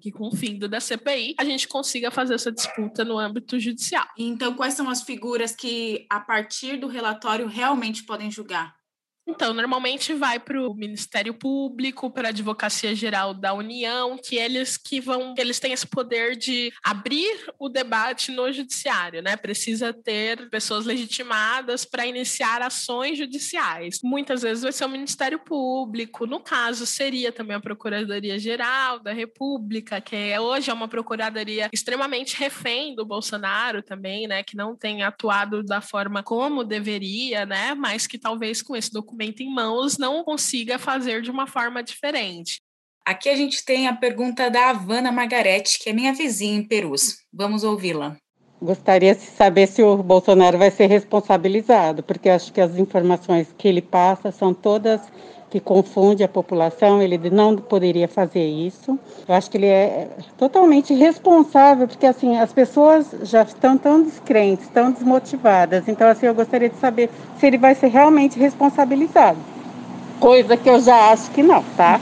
que 0.00 0.10
com 0.10 0.28
o 0.28 0.34
fim 0.34 0.58
da 0.58 0.80
CPI 0.80 1.34
a 1.38 1.44
gente 1.44 1.68
consiga 1.68 2.10
fazer 2.10 2.34
essa 2.34 2.50
disputa 2.50 3.04
no 3.04 3.18
âmbito 3.18 3.58
judicial. 3.58 4.06
Então, 4.18 4.54
quais 4.54 4.74
são 4.74 4.88
as 4.88 5.02
figuras 5.02 5.54
que, 5.54 6.06
a 6.10 6.20
partir 6.20 6.76
do 6.76 6.86
relatório, 6.86 7.46
realmente 7.46 8.04
podem 8.04 8.30
julgar? 8.30 8.79
Então, 9.30 9.54
normalmente 9.54 10.12
vai 10.12 10.40
para 10.40 10.60
o 10.60 10.74
Ministério 10.74 11.32
Público, 11.32 12.10
para 12.10 12.28
a 12.28 12.30
Advocacia 12.30 12.94
Geral 12.96 13.32
da 13.32 13.54
União, 13.54 14.18
que 14.18 14.34
eles 14.34 14.76
que 14.76 15.00
vão, 15.00 15.34
eles 15.38 15.60
têm 15.60 15.72
esse 15.72 15.86
poder 15.86 16.36
de 16.36 16.72
abrir 16.82 17.48
o 17.56 17.68
debate 17.68 18.32
no 18.32 18.52
judiciário, 18.52 19.22
né? 19.22 19.36
Precisa 19.36 19.92
ter 19.92 20.50
pessoas 20.50 20.84
legitimadas 20.84 21.84
para 21.84 22.06
iniciar 22.06 22.60
ações 22.60 23.18
judiciais. 23.18 24.00
Muitas 24.02 24.42
vezes 24.42 24.64
vai 24.64 24.72
ser 24.72 24.84
o 24.84 24.88
Ministério 24.88 25.38
Público, 25.38 26.26
no 26.26 26.40
caso 26.40 26.84
seria 26.84 27.30
também 27.30 27.56
a 27.56 27.60
Procuradoria 27.60 28.36
Geral 28.36 28.98
da 28.98 29.12
República, 29.12 30.00
que 30.00 30.16
é, 30.16 30.40
hoje 30.40 30.70
é 30.70 30.74
uma 30.74 30.88
procuradoria 30.88 31.70
extremamente 31.72 32.36
refém 32.36 32.96
do 32.96 33.06
Bolsonaro 33.06 33.80
também, 33.80 34.26
né? 34.26 34.42
Que 34.42 34.56
não 34.56 34.74
tem 34.74 35.04
atuado 35.04 35.62
da 35.62 35.80
forma 35.80 36.20
como 36.20 36.64
deveria, 36.64 37.46
né? 37.46 37.74
Mas 37.74 38.08
que 38.08 38.18
talvez 38.18 38.60
com 38.60 38.74
esse 38.74 38.92
documento 38.92 39.19
documento 39.20 39.42
em 39.42 39.52
mãos 39.52 39.98
não 39.98 40.24
consiga 40.24 40.78
fazer 40.78 41.20
de 41.20 41.30
uma 41.30 41.46
forma 41.46 41.82
diferente. 41.82 42.58
Aqui 43.04 43.28
a 43.28 43.36
gente 43.36 43.64
tem 43.64 43.86
a 43.86 43.94
pergunta 43.94 44.50
da 44.50 44.70
Havana 44.70 45.12
Margarete, 45.12 45.78
que 45.78 45.90
é 45.90 45.92
minha 45.92 46.14
vizinha 46.14 46.58
em 46.58 46.66
Perus. 46.66 47.16
Vamos 47.32 47.62
ouvi-la. 47.62 48.16
Gostaria 48.62 49.14
de 49.14 49.22
saber 49.22 49.66
se 49.66 49.82
o 49.82 50.02
Bolsonaro 50.02 50.56
vai 50.58 50.70
ser 50.70 50.86
responsabilizado, 50.86 52.02
porque 52.02 52.28
acho 52.28 52.52
que 52.52 52.60
as 52.60 52.78
informações 52.78 53.54
que 53.56 53.68
ele 53.68 53.82
passa 53.82 54.30
são 54.30 54.54
todas 54.54 55.00
que 55.50 55.58
confunde 55.58 56.22
a 56.22 56.28
população, 56.28 57.02
ele 57.02 57.18
não 57.30 57.56
poderia 57.56 58.06
fazer 58.06 58.46
isso. 58.46 58.96
Eu 59.26 59.34
acho 59.34 59.50
que 59.50 59.56
ele 59.58 59.66
é 59.66 60.08
totalmente 60.38 60.94
responsável, 60.94 61.88
porque 61.88 62.06
assim, 62.06 62.38
as 62.38 62.52
pessoas 62.52 63.08
já 63.24 63.42
estão 63.42 63.76
tão 63.76 64.02
descrentes, 64.02 64.68
tão 64.68 64.92
desmotivadas. 64.92 65.88
Então, 65.88 66.08
assim, 66.08 66.26
eu 66.26 66.34
gostaria 66.34 66.68
de 66.68 66.76
saber 66.76 67.10
se 67.38 67.46
ele 67.46 67.58
vai 67.58 67.74
ser 67.74 67.88
realmente 67.88 68.38
responsabilizado. 68.38 69.38
Coisa 70.20 70.56
que 70.56 70.70
eu 70.70 70.80
já 70.80 71.10
acho 71.10 71.30
que 71.32 71.42
não, 71.42 71.64
tá? 71.76 72.00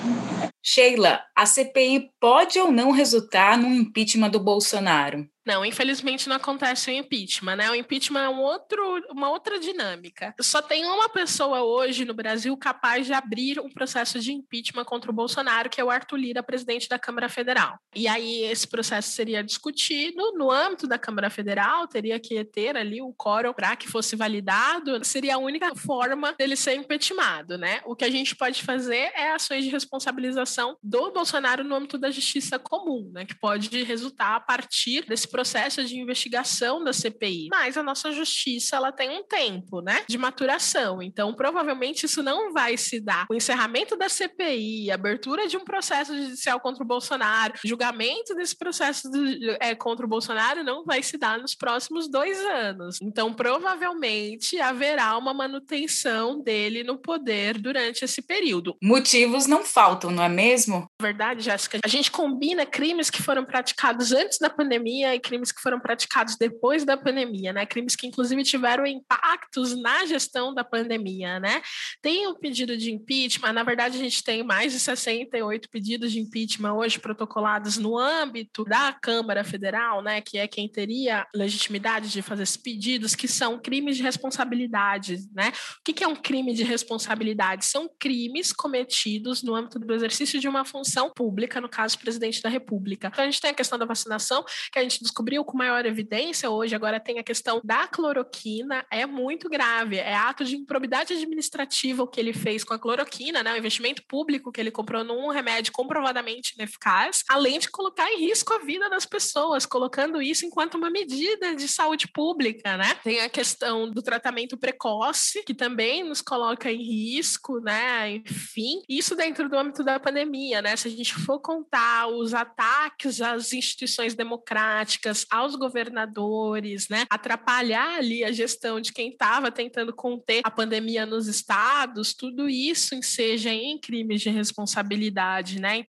Sheila, 0.62 1.22
a 1.36 1.46
CPI 1.46 2.10
pode 2.20 2.58
ou 2.58 2.70
não 2.70 2.90
resultar 2.90 3.56
no 3.56 3.68
impeachment 3.68 4.30
do 4.30 4.40
Bolsonaro? 4.40 5.28
Não, 5.48 5.64
infelizmente 5.64 6.28
não 6.28 6.36
acontece 6.36 6.90
o 6.90 6.92
impeachment, 6.92 7.56
né? 7.56 7.70
O 7.70 7.74
impeachment 7.74 8.20
é 8.20 8.28
um 8.28 8.38
outro, 8.38 9.02
uma 9.10 9.30
outra 9.30 9.58
dinâmica. 9.58 10.34
Só 10.42 10.60
tem 10.60 10.84
uma 10.84 11.08
pessoa 11.08 11.62
hoje 11.62 12.04
no 12.04 12.12
Brasil 12.12 12.54
capaz 12.54 13.06
de 13.06 13.14
abrir 13.14 13.58
um 13.58 13.70
processo 13.70 14.20
de 14.20 14.30
impeachment 14.30 14.84
contra 14.84 15.10
o 15.10 15.14
Bolsonaro, 15.14 15.70
que 15.70 15.80
é 15.80 15.84
o 15.84 15.88
Arthur 15.88 16.18
Lira, 16.18 16.42
presidente 16.42 16.86
da 16.86 16.98
Câmara 16.98 17.30
Federal. 17.30 17.78
E 17.96 18.06
aí 18.06 18.42
esse 18.42 18.68
processo 18.68 19.12
seria 19.12 19.42
discutido 19.42 20.32
no 20.36 20.50
âmbito 20.50 20.86
da 20.86 20.98
Câmara 20.98 21.30
Federal, 21.30 21.88
teria 21.88 22.20
que 22.20 22.44
ter 22.44 22.76
ali 22.76 23.00
o 23.00 23.14
quórum 23.14 23.54
para 23.54 23.74
que 23.74 23.88
fosse 23.88 24.16
validado, 24.16 25.02
seria 25.02 25.36
a 25.36 25.38
única 25.38 25.74
forma 25.74 26.34
dele 26.34 26.56
ser 26.56 26.74
impeachmentado, 26.74 27.56
né? 27.56 27.80
O 27.86 27.96
que 27.96 28.04
a 28.04 28.10
gente 28.10 28.36
pode 28.36 28.62
fazer 28.62 29.10
é 29.14 29.32
ações 29.32 29.64
de 29.64 29.70
responsabilização 29.70 30.37
do 30.82 31.12
Bolsonaro 31.12 31.64
no 31.64 31.74
âmbito 31.74 31.98
da 31.98 32.10
justiça 32.10 32.58
comum, 32.58 33.10
né, 33.12 33.24
que 33.24 33.38
pode 33.38 33.82
resultar 33.82 34.36
a 34.36 34.40
partir 34.40 35.04
desse 35.06 35.28
processo 35.28 35.84
de 35.84 35.98
investigação 35.98 36.82
da 36.82 36.92
CPI. 36.92 37.48
Mas 37.50 37.76
a 37.76 37.82
nossa 37.82 38.12
justiça 38.12 38.76
ela 38.76 38.92
tem 38.92 39.10
um 39.10 39.24
tempo, 39.24 39.80
né, 39.80 40.04
de 40.08 40.18
maturação. 40.18 41.02
Então, 41.02 41.34
provavelmente 41.34 42.06
isso 42.06 42.22
não 42.22 42.52
vai 42.52 42.76
se 42.76 43.00
dar. 43.00 43.26
O 43.30 43.34
encerramento 43.34 43.96
da 43.96 44.08
CPI, 44.08 44.90
abertura 44.90 45.46
de 45.46 45.56
um 45.56 45.64
processo 45.64 46.16
judicial 46.16 46.60
contra 46.60 46.82
o 46.82 46.86
Bolsonaro, 46.86 47.54
julgamento 47.64 48.34
desse 48.34 48.56
processo 48.56 49.10
do, 49.10 49.26
é, 49.60 49.74
contra 49.74 50.04
o 50.04 50.08
Bolsonaro 50.08 50.64
não 50.64 50.84
vai 50.84 51.02
se 51.02 51.16
dar 51.16 51.38
nos 51.38 51.54
próximos 51.54 52.08
dois 52.08 52.38
anos. 52.46 52.98
Então, 53.02 53.32
provavelmente 53.32 54.60
haverá 54.60 55.16
uma 55.16 55.32
manutenção 55.32 56.40
dele 56.42 56.82
no 56.82 56.98
poder 56.98 57.58
durante 57.58 58.04
esse 58.04 58.22
período. 58.22 58.76
Motivos 58.82 59.46
não 59.46 59.64
faltam, 59.64 60.10
não 60.10 60.22
é 60.22 60.27
mesmo? 60.28 60.90
Verdade, 61.00 61.42
Jéssica. 61.42 61.78
A 61.84 61.88
gente 61.88 62.10
combina 62.10 62.66
crimes 62.66 63.10
que 63.10 63.22
foram 63.22 63.44
praticados 63.44 64.12
antes 64.12 64.38
da 64.38 64.50
pandemia 64.50 65.14
e 65.14 65.20
crimes 65.20 65.52
que 65.52 65.60
foram 65.60 65.80
praticados 65.80 66.36
depois 66.36 66.84
da 66.84 66.96
pandemia, 66.96 67.52
né? 67.52 67.66
Crimes 67.66 67.96
que 67.96 68.06
inclusive 68.06 68.42
tiveram 68.42 68.86
impactos 68.86 69.80
na 69.80 70.04
gestão 70.06 70.54
da 70.54 70.64
pandemia, 70.64 71.38
né? 71.40 71.62
Tem 72.02 72.26
um 72.26 72.34
pedido 72.34 72.76
de 72.76 72.92
impeachment, 72.92 73.52
na 73.52 73.62
verdade 73.62 73.96
a 73.96 74.00
gente 74.00 74.22
tem 74.22 74.42
mais 74.42 74.72
de 74.72 74.80
68 74.80 75.68
pedidos 75.70 76.12
de 76.12 76.20
impeachment 76.20 76.74
hoje 76.74 76.98
protocolados 76.98 77.76
no 77.76 77.98
âmbito 77.98 78.64
da 78.64 78.92
Câmara 78.92 79.44
Federal, 79.44 80.02
né, 80.02 80.20
que 80.20 80.38
é 80.38 80.46
quem 80.46 80.68
teria 80.68 81.26
legitimidade 81.34 82.10
de 82.10 82.22
fazer 82.22 82.42
esses 82.42 82.56
pedidos, 82.56 83.14
que 83.14 83.28
são 83.28 83.58
crimes 83.58 83.96
de 83.96 84.02
responsabilidade, 84.02 85.18
né? 85.32 85.52
O 85.80 85.92
que 85.92 86.04
é 86.04 86.08
um 86.08 86.16
crime 86.16 86.54
de 86.54 86.62
responsabilidade? 86.62 87.64
São 87.64 87.88
crimes 87.98 88.52
cometidos 88.52 89.42
no 89.42 89.54
âmbito 89.54 89.78
do 89.78 89.86
exercício 90.08 90.40
de 90.40 90.48
uma 90.48 90.64
função 90.64 91.10
pública, 91.10 91.60
no 91.60 91.68
caso, 91.68 91.98
presidente 91.98 92.42
da 92.42 92.48
República. 92.48 93.08
Então 93.08 93.24
a 93.24 93.26
gente 93.26 93.40
tem 93.40 93.50
a 93.50 93.54
questão 93.54 93.78
da 93.78 93.84
vacinação, 93.84 94.44
que 94.72 94.78
a 94.78 94.82
gente 94.82 95.02
descobriu 95.02 95.44
com 95.44 95.56
maior 95.56 95.84
evidência 95.86 96.50
hoje, 96.50 96.74
agora 96.74 96.98
tem 96.98 97.18
a 97.18 97.22
questão 97.22 97.60
da 97.64 97.86
cloroquina, 97.86 98.84
é 98.90 99.06
muito 99.06 99.48
grave, 99.48 99.96
é 99.96 100.14
ato 100.14 100.44
de 100.44 100.56
improbidade 100.56 101.12
administrativa 101.12 102.02
o 102.02 102.06
que 102.06 102.20
ele 102.20 102.32
fez 102.32 102.64
com 102.64 102.74
a 102.74 102.78
cloroquina, 102.78 103.42
né? 103.42 103.54
O 103.54 103.56
investimento 103.56 104.02
público 104.06 104.50
que 104.50 104.60
ele 104.60 104.70
comprou 104.70 105.04
num 105.04 105.28
remédio 105.28 105.72
comprovadamente 105.72 106.54
ineficaz, 106.54 107.22
além 107.28 107.58
de 107.58 107.68
colocar 107.70 108.10
em 108.10 108.20
risco 108.20 108.52
a 108.54 108.58
vida 108.58 108.88
das 108.88 109.04
pessoas, 109.04 109.66
colocando 109.66 110.20
isso 110.22 110.46
enquanto 110.46 110.76
uma 110.76 110.90
medida 110.90 111.54
de 111.54 111.68
saúde 111.68 112.08
pública, 112.08 112.76
né? 112.76 112.94
Tem 113.02 113.20
a 113.20 113.28
questão 113.28 113.90
do 113.90 114.02
tratamento 114.02 114.56
precoce, 114.56 115.42
que 115.44 115.54
também 115.54 116.02
nos 116.02 116.20
coloca 116.20 116.70
em 116.70 116.82
risco, 116.82 117.60
né? 117.60 118.16
Enfim, 118.16 118.82
isso 118.88 119.14
dentro 119.14 119.48
do 119.48 119.56
âmbito 119.56 119.82
da 119.84 119.97
pandemia, 120.00 120.62
né? 120.62 120.76
Se 120.76 120.88
a 120.88 120.90
gente 120.90 121.14
for 121.14 121.40
contar 121.40 122.08
os 122.08 122.34
ataques 122.34 123.20
às 123.20 123.52
instituições 123.52 124.14
democráticas, 124.14 125.26
aos 125.30 125.54
governadores, 125.56 126.88
né? 126.88 127.04
Atrapalhar 127.10 127.98
ali 127.98 128.24
a 128.24 128.32
gestão 128.32 128.80
de 128.80 128.92
quem 128.92 129.10
estava 129.10 129.50
tentando 129.50 129.94
conter 129.94 130.40
a 130.44 130.50
pandemia 130.50 131.06
nos 131.06 131.26
estados, 131.26 132.14
tudo 132.14 132.48
isso 132.48 132.98
seja 133.02 133.50
em 133.50 133.78
crimes 133.78 134.20
de 134.20 134.30
responsabilidade, 134.30 135.60
né? 135.60 135.84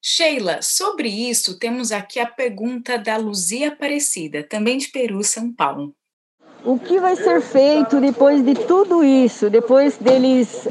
Sheila, 0.00 0.62
sobre 0.62 1.08
isso, 1.08 1.58
temos 1.58 1.90
aqui 1.90 2.20
a 2.20 2.26
pergunta 2.26 2.96
da 2.96 3.16
Luzia 3.16 3.68
Aparecida, 3.68 4.44
também 4.44 4.78
de 4.78 4.88
Peru, 4.88 5.22
São 5.24 5.52
Paulo. 5.52 5.94
O 6.64 6.78
que 6.78 7.00
vai 7.00 7.16
ser 7.16 7.40
feito 7.40 8.00
depois 8.00 8.44
de 8.44 8.54
tudo 8.54 9.04
isso, 9.04 9.48
depois 9.50 9.96
deles 9.96 10.66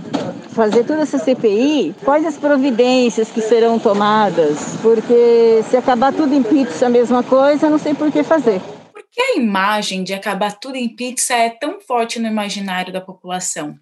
fazer 0.58 0.84
toda 0.86 1.04
essa 1.04 1.20
CPI? 1.20 1.96
Quais 2.04 2.26
as 2.26 2.36
providências 2.36 3.30
que 3.30 3.42
serão 3.42 3.78
tomadas? 3.78 4.76
Porque 4.82 5.62
se 5.70 5.78
acabar 5.78 6.12
tudo 6.12 6.34
em 6.34 6.42
pizza 6.42 6.88
a 6.88 6.90
mesma 6.90 7.22
coisa, 7.22 7.70
não 7.70 7.78
sei 7.78 7.94
por 7.94 8.12
que 8.12 8.24
fazer. 8.24 8.60
Por 8.92 9.04
que 9.04 9.22
a 9.22 9.36
imagem 9.36 10.04
de 10.04 10.16
acabar 10.16 10.58
tudo 10.58 10.76
em 10.76 10.90
pizza 10.90 11.36
é 11.36 11.52
tão 11.52 11.80
forte 11.80 12.20
no 12.20 12.28
imaginário 12.28 12.92
da 12.92 13.00
população? 13.00 13.76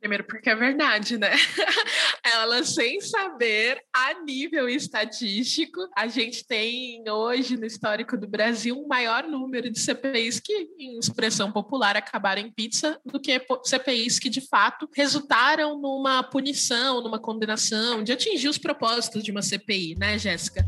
Primeiro, 0.00 0.24
porque 0.24 0.48
é 0.48 0.54
verdade, 0.54 1.18
né? 1.18 1.30
Ela, 2.22 2.62
sem 2.64 3.00
saber, 3.00 3.82
a 3.92 4.22
nível 4.22 4.68
estatístico, 4.68 5.80
a 5.96 6.06
gente 6.06 6.46
tem 6.46 7.02
hoje 7.08 7.56
no 7.56 7.66
histórico 7.66 8.16
do 8.16 8.28
Brasil 8.28 8.78
um 8.78 8.86
maior 8.86 9.24
número 9.24 9.70
de 9.70 9.80
CPIs 9.80 10.38
que, 10.40 10.68
em 10.78 10.98
expressão 10.98 11.50
popular, 11.50 11.96
acabaram 11.96 12.40
em 12.40 12.50
pizza 12.50 13.00
do 13.04 13.18
que 13.18 13.40
CPIs 13.64 14.18
que, 14.18 14.28
de 14.28 14.40
fato, 14.40 14.88
resultaram 14.94 15.78
numa 15.78 16.22
punição, 16.22 17.00
numa 17.00 17.18
condenação, 17.18 18.02
de 18.02 18.12
atingir 18.12 18.48
os 18.48 18.58
propósitos 18.58 19.22
de 19.22 19.30
uma 19.30 19.42
CPI, 19.42 19.96
né, 19.98 20.18
Jéssica? 20.18 20.64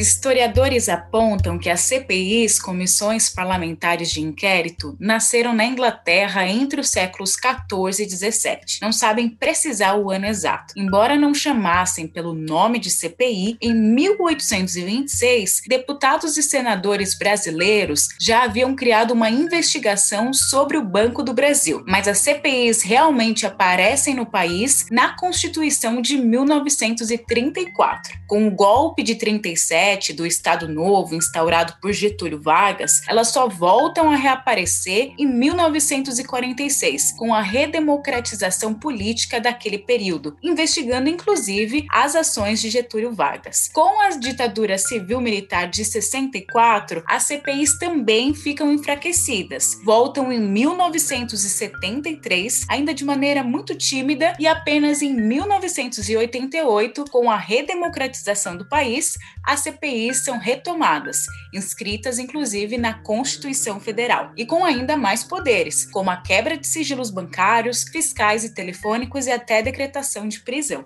Historiadores 0.00 0.88
apontam 0.88 1.58
que 1.58 1.68
as 1.68 1.82
CPIs, 1.82 2.58
comissões 2.58 3.28
parlamentares 3.28 4.10
de 4.10 4.22
inquérito, 4.22 4.96
nasceram 4.98 5.52
na 5.52 5.66
Inglaterra 5.66 6.48
entre 6.48 6.80
os 6.80 6.88
séculos 6.88 7.36
14 7.36 8.02
e 8.02 8.06
17. 8.06 8.80
Não 8.80 8.92
sabem 8.92 9.28
precisar 9.28 9.96
o 9.96 10.10
ano 10.10 10.24
exato. 10.24 10.72
Embora 10.74 11.18
não 11.18 11.34
chamassem 11.34 12.08
pelo 12.08 12.32
nome 12.32 12.78
de 12.78 12.88
CPI, 12.88 13.58
em 13.60 13.74
1826, 13.74 15.64
deputados 15.68 16.38
e 16.38 16.42
senadores 16.42 17.14
brasileiros 17.14 18.08
já 18.18 18.44
haviam 18.44 18.74
criado 18.74 19.10
uma 19.10 19.28
investigação 19.28 20.32
sobre 20.32 20.78
o 20.78 20.82
Banco 20.82 21.22
do 21.22 21.34
Brasil. 21.34 21.84
Mas 21.86 22.08
as 22.08 22.20
CPIs 22.20 22.82
realmente 22.82 23.44
aparecem 23.44 24.14
no 24.14 24.24
país 24.24 24.86
na 24.90 25.14
Constituição 25.14 26.00
de 26.00 26.16
1934. 26.16 28.18
Com 28.26 28.48
o 28.48 28.50
golpe 28.50 29.02
de 29.02 29.16
37, 29.16 29.89
do 29.90 30.24
Estado 30.24 30.68
Novo, 30.68 31.16
instaurado 31.16 31.74
por 31.82 31.92
Getúlio 31.92 32.40
Vargas, 32.40 33.02
elas 33.08 33.26
só 33.28 33.48
voltam 33.48 34.08
a 34.08 34.14
reaparecer 34.14 35.12
em 35.18 35.26
1946, 35.26 37.10
com 37.18 37.34
a 37.34 37.42
redemocratização 37.42 38.72
política 38.72 39.40
daquele 39.40 39.78
período, 39.78 40.36
investigando 40.40 41.08
inclusive 41.08 41.88
as 41.90 42.14
ações 42.14 42.60
de 42.60 42.70
Getúlio 42.70 43.12
Vargas. 43.12 43.68
Com 43.72 44.00
a 44.00 44.10
ditadura 44.10 44.78
civil-militar 44.78 45.68
de 45.68 45.84
64, 45.84 47.02
as 47.04 47.24
CPIs 47.24 47.76
também 47.76 48.32
ficam 48.32 48.72
enfraquecidas. 48.72 49.76
Voltam 49.84 50.30
em 50.30 50.38
1973, 50.38 52.64
ainda 52.68 52.94
de 52.94 53.04
maneira 53.04 53.42
muito 53.42 53.74
tímida, 53.74 54.36
e 54.38 54.46
apenas 54.46 55.02
em 55.02 55.12
1988, 55.12 57.06
com 57.10 57.28
a 57.28 57.36
redemocratização 57.36 58.56
do 58.56 58.68
país, 58.68 59.18
a 59.44 59.56
CPI 59.56 59.69
CPIs 59.70 60.24
são 60.24 60.38
retomadas, 60.38 61.26
inscritas 61.54 62.18
inclusive 62.18 62.76
na 62.76 62.94
Constituição 62.94 63.78
Federal, 63.80 64.32
e 64.36 64.44
com 64.44 64.64
ainda 64.64 64.96
mais 64.96 65.22
poderes, 65.22 65.86
como 65.86 66.10
a 66.10 66.16
quebra 66.16 66.56
de 66.56 66.66
sigilos 66.66 67.10
bancários, 67.10 67.84
fiscais 67.84 68.44
e 68.44 68.54
telefônicos 68.54 69.26
e 69.26 69.30
até 69.30 69.62
decretação 69.62 70.26
de 70.26 70.40
prisão. 70.40 70.84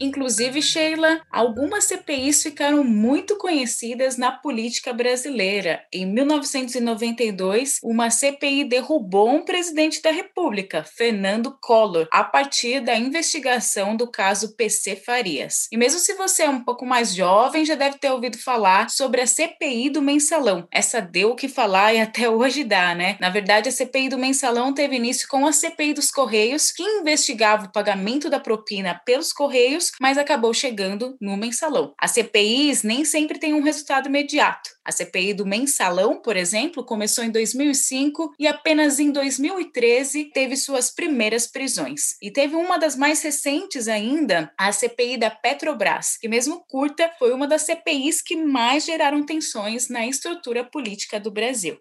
Inclusive, 0.00 0.60
Sheila, 0.60 1.20
algumas 1.30 1.84
CPIs 1.84 2.42
ficaram 2.42 2.82
muito 2.82 3.36
conhecidas 3.36 4.16
na 4.16 4.32
política 4.32 4.92
brasileira. 4.92 5.84
Em 5.92 6.04
1992, 6.04 7.78
uma 7.82 8.10
CPI 8.10 8.64
derrubou 8.64 9.30
um 9.30 9.44
presidente 9.44 10.02
da 10.02 10.10
República, 10.10 10.82
Fernando 10.84 11.56
Collor, 11.60 12.08
a 12.10 12.24
partir 12.24 12.80
da 12.80 12.96
investigação 12.96 13.96
do 13.96 14.10
caso 14.10 14.56
PC 14.56 14.96
Farias. 14.96 15.68
E 15.70 15.76
mesmo 15.76 16.00
se 16.00 16.14
você 16.14 16.42
é 16.42 16.50
um 16.50 16.64
pouco 16.64 16.84
mais 16.84 17.14
jovem, 17.14 17.64
já 17.64 17.76
deve 17.76 17.98
ter 17.98 18.10
ouvido 18.10 18.36
falar 18.36 18.90
sobre 18.90 19.20
a 19.20 19.26
CPI 19.26 19.90
do 19.90 20.02
Mensalão. 20.02 20.66
Essa 20.72 21.00
deu 21.00 21.30
o 21.30 21.36
que 21.36 21.48
falar 21.48 21.94
e 21.94 22.00
até 22.00 22.28
hoje 22.28 22.64
dá, 22.64 22.94
né? 22.94 23.16
Na 23.20 23.30
verdade, 23.30 23.68
a 23.68 23.72
CPI 23.72 24.08
do 24.08 24.18
Mensalão 24.18 24.74
teve 24.74 24.96
início 24.96 25.28
com 25.28 25.46
a 25.46 25.52
CPI 25.52 25.94
dos 25.94 26.10
Correios, 26.10 26.72
que 26.72 26.82
investigava 26.82 27.66
o 27.66 27.72
pagamento 27.72 28.28
da 28.28 28.40
propina 28.40 29.00
pelos 29.04 29.32
Correios 29.32 29.83
mas 30.00 30.18
acabou 30.18 30.52
chegando 30.52 31.16
no 31.20 31.36
mensalão. 31.36 31.94
As 31.98 32.12
CPIs 32.12 32.82
nem 32.82 33.04
sempre 33.04 33.38
têm 33.38 33.54
um 33.54 33.62
resultado 33.62 34.08
imediato. 34.08 34.70
A 34.84 34.92
CPI 34.92 35.32
do 35.32 35.46
mensalão, 35.46 36.20
por 36.20 36.36
exemplo, 36.36 36.84
começou 36.84 37.24
em 37.24 37.30
2005 37.30 38.34
e 38.38 38.46
apenas 38.46 39.00
em 39.00 39.10
2013 39.10 40.26
teve 40.26 40.56
suas 40.56 40.90
primeiras 40.90 41.46
prisões. 41.46 42.16
E 42.20 42.30
teve 42.30 42.54
uma 42.54 42.76
das 42.78 42.94
mais 42.94 43.22
recentes 43.22 43.88
ainda, 43.88 44.52
a 44.58 44.70
CPI 44.70 45.16
da 45.16 45.30
Petrobras, 45.30 46.18
que 46.18 46.28
mesmo 46.28 46.62
curta, 46.68 47.10
foi 47.18 47.32
uma 47.32 47.46
das 47.46 47.62
CPIs 47.62 48.20
que 48.20 48.36
mais 48.36 48.84
geraram 48.84 49.24
tensões 49.24 49.88
na 49.88 50.06
estrutura 50.06 50.62
política 50.62 51.18
do 51.18 51.30
Brasil. 51.30 51.78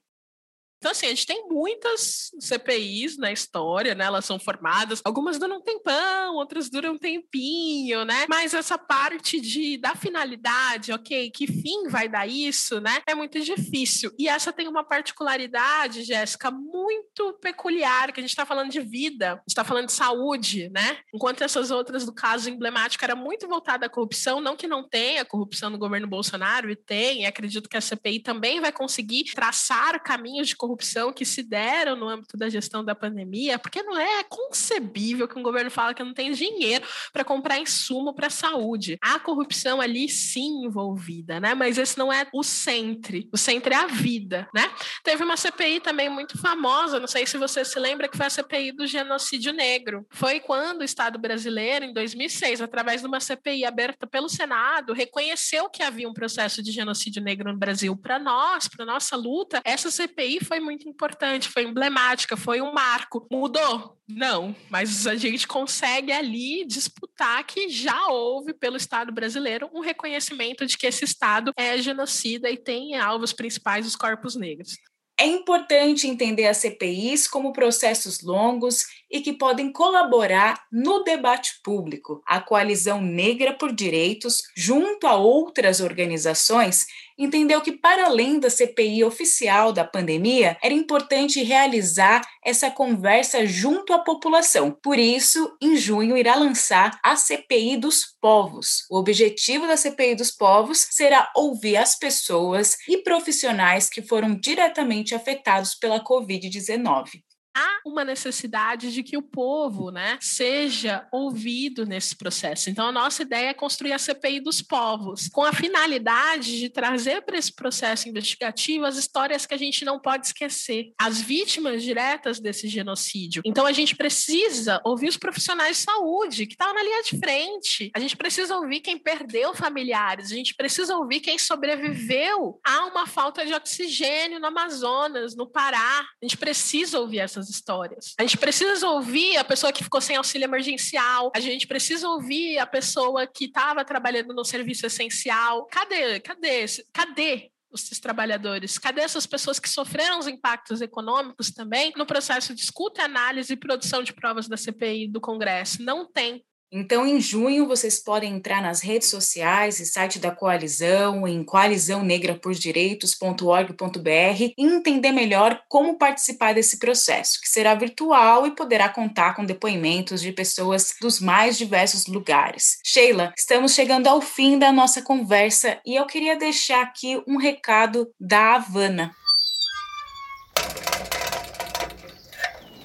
Então, 0.83 0.91
assim, 0.91 1.05
a 1.05 1.09
gente 1.11 1.25
tem 1.25 1.47
muitas 1.47 2.29
CPIs 2.41 3.17
na 3.17 3.31
história, 3.31 3.95
né? 3.95 4.03
Elas 4.03 4.25
são 4.25 4.37
formadas, 4.37 4.99
algumas 5.05 5.39
duram 5.39 5.59
um 5.59 5.61
tempão, 5.61 6.35
outras 6.35 6.69
duram 6.69 6.95
um 6.95 6.97
tempinho, 6.97 8.03
né? 8.03 8.25
Mas 8.27 8.53
essa 8.53 8.77
parte 8.77 9.39
de 9.39 9.77
da 9.77 9.95
finalidade, 9.95 10.91
ok, 10.91 11.31
que 11.31 11.47
fim 11.47 11.87
vai 11.87 12.09
dar 12.09 12.27
isso, 12.27 12.81
né? 12.81 13.01
É 13.07 13.15
muito 13.15 13.39
difícil. 13.39 14.11
E 14.19 14.27
essa 14.27 14.51
tem 14.51 14.67
uma 14.67 14.83
particularidade, 14.83 16.03
Jéssica, 16.03 16.51
muito 16.51 17.31
peculiar, 17.41 18.11
que 18.11 18.19
a 18.19 18.23
gente 18.23 18.31
está 18.31 18.45
falando 18.45 18.69
de 18.69 18.81
vida, 18.81 19.31
a 19.31 19.35
gente 19.35 19.43
está 19.47 19.63
falando 19.63 19.85
de 19.85 19.93
saúde, 19.93 20.67
né? 20.67 20.97
Enquanto 21.13 21.45
essas 21.45 21.71
outras 21.71 22.05
do 22.05 22.13
caso 22.13 22.49
emblemático 22.49 23.05
era 23.05 23.15
muito 23.15 23.47
voltada 23.47 23.85
à 23.85 23.89
corrupção, 23.89 24.41
não 24.41 24.57
que 24.57 24.67
não 24.67 24.85
tenha 24.85 25.23
corrupção 25.23 25.69
no 25.69 25.77
governo 25.77 26.07
Bolsonaro, 26.07 26.69
e 26.69 26.75
tem, 26.75 27.21
e 27.21 27.25
acredito 27.25 27.69
que 27.69 27.77
a 27.77 27.81
CPI 27.81 28.19
também 28.19 28.59
vai 28.59 28.73
conseguir 28.73 29.31
traçar 29.33 30.03
caminhos 30.03 30.49
de 30.49 30.57
corrupção 30.57 30.72
que 31.13 31.25
se 31.25 31.43
deram 31.43 31.95
no 31.95 32.07
âmbito 32.07 32.37
da 32.37 32.49
gestão 32.49 32.83
da 32.83 32.95
pandemia, 32.95 33.59
porque 33.59 33.83
não 33.83 33.97
é 33.97 34.23
concebível 34.23 35.27
que 35.27 35.37
um 35.37 35.43
governo 35.43 35.69
fala 35.69 35.93
que 35.93 36.03
não 36.03 36.13
tem 36.13 36.31
dinheiro 36.31 36.85
para 37.11 37.23
comprar 37.23 37.59
insumo 37.59 38.13
para 38.13 38.27
a 38.27 38.29
saúde. 38.29 38.97
Há 39.01 39.19
corrupção 39.19 39.81
ali 39.81 40.09
sim 40.09 40.65
envolvida, 40.65 41.39
né? 41.39 41.53
Mas 41.53 41.77
esse 41.77 41.97
não 41.97 42.11
é 42.11 42.27
o 42.33 42.43
centro. 42.43 43.03
O 43.31 43.37
centro 43.37 43.73
é 43.73 43.75
a 43.75 43.87
vida, 43.87 44.47
né? 44.53 44.71
Teve 45.03 45.23
uma 45.23 45.37
CPI 45.37 45.79
também 45.79 46.09
muito 46.09 46.37
famosa, 46.37 46.99
não 46.99 47.07
sei 47.07 47.25
se 47.25 47.37
você 47.37 47.65
se 47.65 47.79
lembra, 47.79 48.07
que 48.07 48.17
foi 48.17 48.25
a 48.25 48.29
CPI 48.29 48.71
do 48.71 48.87
genocídio 48.87 49.51
negro. 49.51 50.05
Foi 50.09 50.39
quando 50.39 50.81
o 50.81 50.83
Estado 50.83 51.19
brasileiro, 51.19 51.85
em 51.85 51.93
2006, 51.93 52.61
através 52.61 53.01
de 53.01 53.07
uma 53.07 53.19
CPI 53.19 53.65
aberta 53.65 54.07
pelo 54.07 54.29
Senado, 54.29 54.93
reconheceu 54.93 55.69
que 55.69 55.83
havia 55.83 56.07
um 56.07 56.13
processo 56.13 56.61
de 56.63 56.71
genocídio 56.71 57.21
negro 57.21 57.51
no 57.51 57.57
Brasil. 57.57 57.95
Para 57.95 58.17
nós, 58.17 58.67
para 58.67 58.85
nossa 58.85 59.15
luta, 59.15 59.61
essa 59.63 59.91
CPI 59.91 60.43
foi 60.43 60.59
muito 60.63 60.89
importante, 60.89 61.49
foi 61.49 61.63
emblemática, 61.63 62.35
foi 62.37 62.61
um 62.61 62.73
marco. 62.73 63.27
Mudou? 63.31 63.97
Não, 64.07 64.55
mas 64.69 65.05
a 65.05 65.15
gente 65.15 65.47
consegue 65.47 66.11
ali 66.11 66.65
disputar 66.65 67.43
que 67.45 67.69
já 67.69 68.07
houve 68.07 68.53
pelo 68.53 68.77
Estado 68.77 69.11
brasileiro 69.11 69.69
um 69.73 69.81
reconhecimento 69.81 70.65
de 70.65 70.77
que 70.77 70.87
esse 70.87 71.05
Estado 71.05 71.51
é 71.55 71.77
genocida 71.77 72.49
e 72.49 72.57
tem 72.57 72.95
alvos 72.95 73.33
principais 73.33 73.85
os 73.85 73.95
corpos 73.95 74.35
negros. 74.35 74.77
É 75.19 75.27
importante 75.27 76.07
entender 76.07 76.47
as 76.47 76.57
CPIs 76.57 77.27
como 77.27 77.53
processos 77.53 78.21
longos 78.21 78.83
e 79.13 79.21
que 79.21 79.31
podem 79.31 79.71
colaborar 79.71 80.59
no 80.71 81.03
debate 81.03 81.59
público. 81.63 82.23
A 82.25 82.41
Coalizão 82.41 82.99
Negra 82.99 83.53
por 83.53 83.71
Direitos, 83.71 84.41
junto 84.57 85.05
a 85.05 85.13
outras 85.13 85.79
organizações, 85.79 86.87
entendeu 87.15 87.61
que, 87.61 87.71
para 87.71 88.07
além 88.07 88.39
da 88.39 88.49
CPI 88.49 89.03
oficial 89.03 89.71
da 89.71 89.83
pandemia, 89.85 90.57
era 90.63 90.73
importante 90.73 91.43
realizar 91.43 92.21
essa 92.43 92.71
conversa 92.71 93.45
junto 93.45 93.93
à 93.93 93.99
população. 93.99 94.71
Por 94.71 94.97
isso, 94.97 95.55
em 95.61 95.77
junho, 95.77 96.17
irá 96.17 96.33
lançar 96.33 96.99
a 97.03 97.15
CPI 97.15 97.77
dos 97.77 98.17
Povos. 98.19 98.83
O 98.89 98.97
objetivo 98.97 99.67
da 99.67 99.77
CPI 99.77 100.15
dos 100.15 100.31
Povos 100.31 100.87
será 100.89 101.31
ouvir 101.35 101.77
as 101.77 101.95
pessoas 101.95 102.77
e 102.89 102.97
profissionais 102.97 103.89
que 103.89 104.01
foram 104.01 104.33
diretamente 104.33 105.13
afetados 105.13 105.75
pela 105.75 106.03
Covid-19 106.03 107.21
há 107.55 107.79
uma 107.85 108.03
necessidade 108.03 108.91
de 108.91 109.03
que 109.03 109.17
o 109.17 109.21
povo 109.21 109.91
né, 109.91 110.17
seja 110.19 111.07
ouvido 111.11 111.85
nesse 111.85 112.15
processo. 112.15 112.69
Então, 112.69 112.87
a 112.87 112.91
nossa 112.91 113.21
ideia 113.21 113.49
é 113.49 113.53
construir 113.53 113.93
a 113.93 113.99
CPI 113.99 114.39
dos 114.39 114.61
povos, 114.61 115.29
com 115.29 115.43
a 115.43 115.53
finalidade 115.53 116.59
de 116.59 116.69
trazer 116.69 117.21
para 117.21 117.37
esse 117.37 117.53
processo 117.53 118.09
investigativo 118.09 118.85
as 118.85 118.97
histórias 118.97 119.45
que 119.45 119.53
a 119.53 119.57
gente 119.57 119.85
não 119.85 119.99
pode 119.99 120.27
esquecer, 120.27 120.91
as 120.99 121.21
vítimas 121.21 121.83
diretas 121.83 122.39
desse 122.39 122.67
genocídio. 122.67 123.41
Então, 123.45 123.65
a 123.65 123.71
gente 123.71 123.95
precisa 123.95 124.81
ouvir 124.83 125.09
os 125.09 125.17
profissionais 125.17 125.77
de 125.77 125.83
saúde 125.83 126.45
que 126.45 126.53
estão 126.53 126.73
na 126.73 126.83
linha 126.83 127.03
de 127.03 127.17
frente, 127.19 127.91
a 127.95 127.99
gente 127.99 128.15
precisa 128.15 128.55
ouvir 128.55 128.79
quem 128.79 128.97
perdeu 128.97 129.53
familiares, 129.53 130.31
a 130.31 130.35
gente 130.35 130.55
precisa 130.55 130.95
ouvir 130.95 131.19
quem 131.19 131.37
sobreviveu 131.37 132.59
a 132.65 132.85
uma 132.85 133.05
falta 133.05 133.45
de 133.45 133.53
oxigênio 133.53 134.39
no 134.39 134.47
Amazonas, 134.47 135.35
no 135.35 135.47
Pará. 135.47 136.01
A 136.01 136.25
gente 136.25 136.37
precisa 136.37 136.99
ouvir 136.99 137.19
essas 137.19 137.42
essas 137.43 137.49
histórias. 137.49 138.13
A 138.17 138.23
gente 138.23 138.37
precisa 138.37 138.87
ouvir 138.87 139.37
a 139.37 139.43
pessoa 139.43 139.71
que 139.71 139.83
ficou 139.83 140.01
sem 140.01 140.15
auxílio 140.15 140.45
emergencial, 140.45 141.31
a 141.35 141.39
gente 141.39 141.67
precisa 141.67 142.07
ouvir 142.07 142.57
a 142.57 142.65
pessoa 142.65 143.27
que 143.27 143.45
estava 143.45 143.83
trabalhando 143.83 144.33
no 144.33 144.45
serviço 144.45 144.85
essencial. 144.85 145.65
Cadê? 145.65 146.19
Cadê? 146.19 146.65
Cadê 146.91 147.51
esses 147.73 147.99
trabalhadores? 147.99 148.77
Cadê 148.77 149.01
essas 149.01 149.25
pessoas 149.25 149.59
que 149.59 149.69
sofreram 149.69 150.19
os 150.19 150.27
impactos 150.27 150.81
econômicos 150.81 151.51
também 151.51 151.91
no 151.95 152.05
processo 152.05 152.53
de 152.53 152.61
escuta, 152.61 153.03
análise 153.03 153.53
e 153.53 153.57
produção 153.57 154.03
de 154.03 154.13
provas 154.13 154.47
da 154.47 154.57
CPI 154.57 155.07
do 155.07 155.19
Congresso? 155.19 155.83
Não 155.83 156.05
tem. 156.09 156.43
Então, 156.75 157.05
em 157.05 157.21
junho, 157.21 157.67
vocês 157.67 157.99
podem 157.99 158.33
entrar 158.33 158.59
nas 158.59 158.81
redes 158.81 159.07
sociais 159.07 159.79
e 159.79 159.85
site 159.85 160.17
da 160.17 160.31
coalizão, 160.31 161.27
em 161.27 161.43
coalizãonegrapordireitos.org.br 161.43 164.09
e 164.09 164.55
entender 164.57 165.11
melhor 165.11 165.61
como 165.69 165.99
participar 165.99 166.55
desse 166.55 166.79
processo, 166.79 167.39
que 167.39 167.47
será 167.47 167.75
virtual 167.75 168.47
e 168.47 168.55
poderá 168.55 168.89
contar 168.89 169.35
com 169.35 169.45
depoimentos 169.45 170.19
de 170.19 170.31
pessoas 170.31 170.95
dos 170.99 171.19
mais 171.19 171.59
diversos 171.59 172.07
lugares. 172.07 172.79
Sheila, 172.83 173.31
estamos 173.37 173.75
chegando 173.75 174.07
ao 174.07 174.19
fim 174.19 174.57
da 174.57 174.71
nossa 174.71 175.03
conversa 175.03 175.79
e 175.85 175.93
eu 175.93 176.07
queria 176.07 176.35
deixar 176.35 176.81
aqui 176.81 177.21
um 177.27 177.37
recado 177.37 178.09
da 178.19 178.55
Havana. 178.55 179.15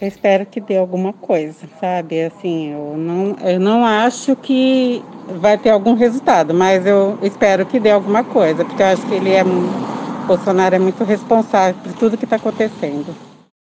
Eu 0.01 0.07
espero 0.07 0.47
que 0.47 0.61
dê 0.61 0.77
alguma 0.77 1.13
coisa, 1.13 1.67
sabe? 1.81 2.23
Assim, 2.23 2.69
eu 2.73 2.97
não, 2.97 3.37
eu 3.41 3.59
não 3.59 3.85
acho 3.85 4.37
que 4.37 5.03
vai 5.27 5.59
ter 5.59 5.71
algum 5.71 5.95
resultado, 5.95 6.55
mas 6.55 6.87
eu 6.87 7.19
espero 7.21 7.67
que 7.67 7.81
dê 7.81 7.91
alguma 7.91 8.23
coisa, 8.25 8.65
porque 8.65 8.83
eu 8.83 8.87
acho 8.87 9.05
que 9.07 9.15
ele 9.15 9.31
é. 9.31 9.43
Bolsonaro 10.27 10.75
é 10.77 10.79
muito 10.79 11.03
responsável 11.05 11.81
por 11.83 11.93
tudo 11.95 12.17
que 12.19 12.25
está 12.25 12.37
acontecendo 12.37 13.28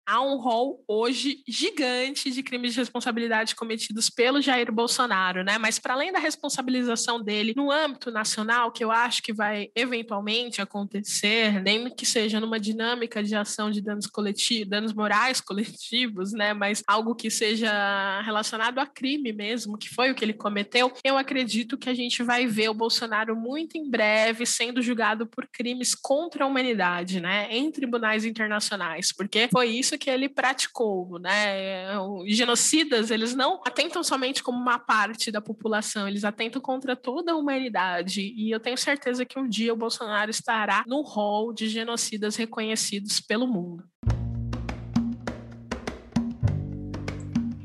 há 0.10 0.20
um 0.22 0.38
rol 0.38 0.84
hoje 0.88 1.44
gigante 1.48 2.32
de 2.32 2.42
crimes 2.42 2.74
de 2.74 2.80
responsabilidade 2.80 3.56
cometidos 3.56 4.10
pelo 4.10 4.42
Jair 4.42 4.72
Bolsonaro, 4.72 5.44
né? 5.44 5.60
Mas 5.60 5.78
para 5.78 5.94
além 5.94 6.12
da 6.12 6.18
responsabilização 6.18 7.22
dele 7.22 7.54
no 7.56 7.72
âmbito 7.72 8.10
nacional, 8.10 8.72
que 8.72 8.84
eu 8.84 8.92
acho 8.92 9.22
que 9.22 9.32
vai 9.32 9.68
eventualmente 9.76 10.62
acontecer, 10.62 11.62
nem 11.62 11.92
que 11.92 12.08
seja 12.08 12.40
numa 12.40 12.60
dinâmica 12.60 13.24
de 13.24 13.36
ação 13.36 13.70
de 13.70 13.82
danos 13.82 14.08
coletivos, 14.08 14.68
danos 14.68 14.94
morais 14.94 15.40
coletivos, 15.40 16.34
né? 16.34 16.56
Mas 16.56 16.84
algo 16.88 17.14
que 17.14 17.30
seja 17.30 18.22
relacionado 18.22 18.80
a 18.80 18.88
crime 18.88 19.32
mesmo, 19.32 19.78
que 19.78 19.90
foi 19.90 20.10
o 20.10 20.16
que 20.16 20.26
ele 20.26 20.34
cometeu, 20.34 20.92
eu 21.04 21.20
acredito 21.20 21.78
que 21.78 21.90
a 21.90 21.94
gente 21.94 22.24
vai 22.24 22.48
ver 22.48 22.70
o 22.70 22.74
Bolsonaro 22.74 23.36
muito 23.36 23.78
em 23.78 23.88
breve 23.88 24.44
sendo 24.48 24.82
julgado 24.82 25.28
por 25.28 25.48
crimes 25.48 25.94
contra 25.94 26.46
a 26.46 26.48
humanidade, 26.48 27.22
né? 27.22 27.48
Em 27.52 27.72
tribunais 27.72 28.26
internacionais, 28.26 29.14
porque 29.16 29.48
foi 29.52 29.68
isso 29.68 29.99
que 30.00 30.10
ele 30.10 30.30
praticou, 30.30 31.20
né? 31.20 32.00
Os 32.00 32.36
genocidas, 32.36 33.12
eles 33.12 33.36
não 33.36 33.62
atentam 33.66 34.04
somente 34.04 34.42
como 34.42 34.58
uma 34.58 34.80
parte 34.80 35.32
da 35.32 35.42
população, 35.42 36.08
eles 36.08 36.24
atentam 36.24 36.62
contra 36.62 36.96
toda 36.96 37.34
a 37.34 37.36
humanidade. 37.36 38.34
E 38.36 38.50
eu 38.50 38.60
tenho 38.60 38.78
certeza 38.78 39.26
que 39.26 39.38
um 39.38 39.48
dia 39.48 39.74
o 39.74 39.78
Bolsonaro 39.78 40.32
estará 40.32 40.84
no 40.88 41.02
rol 41.02 41.54
de 41.54 41.68
genocidas 41.68 42.36
reconhecidos 42.36 43.20
pelo 43.20 43.48
mundo. 43.48 43.84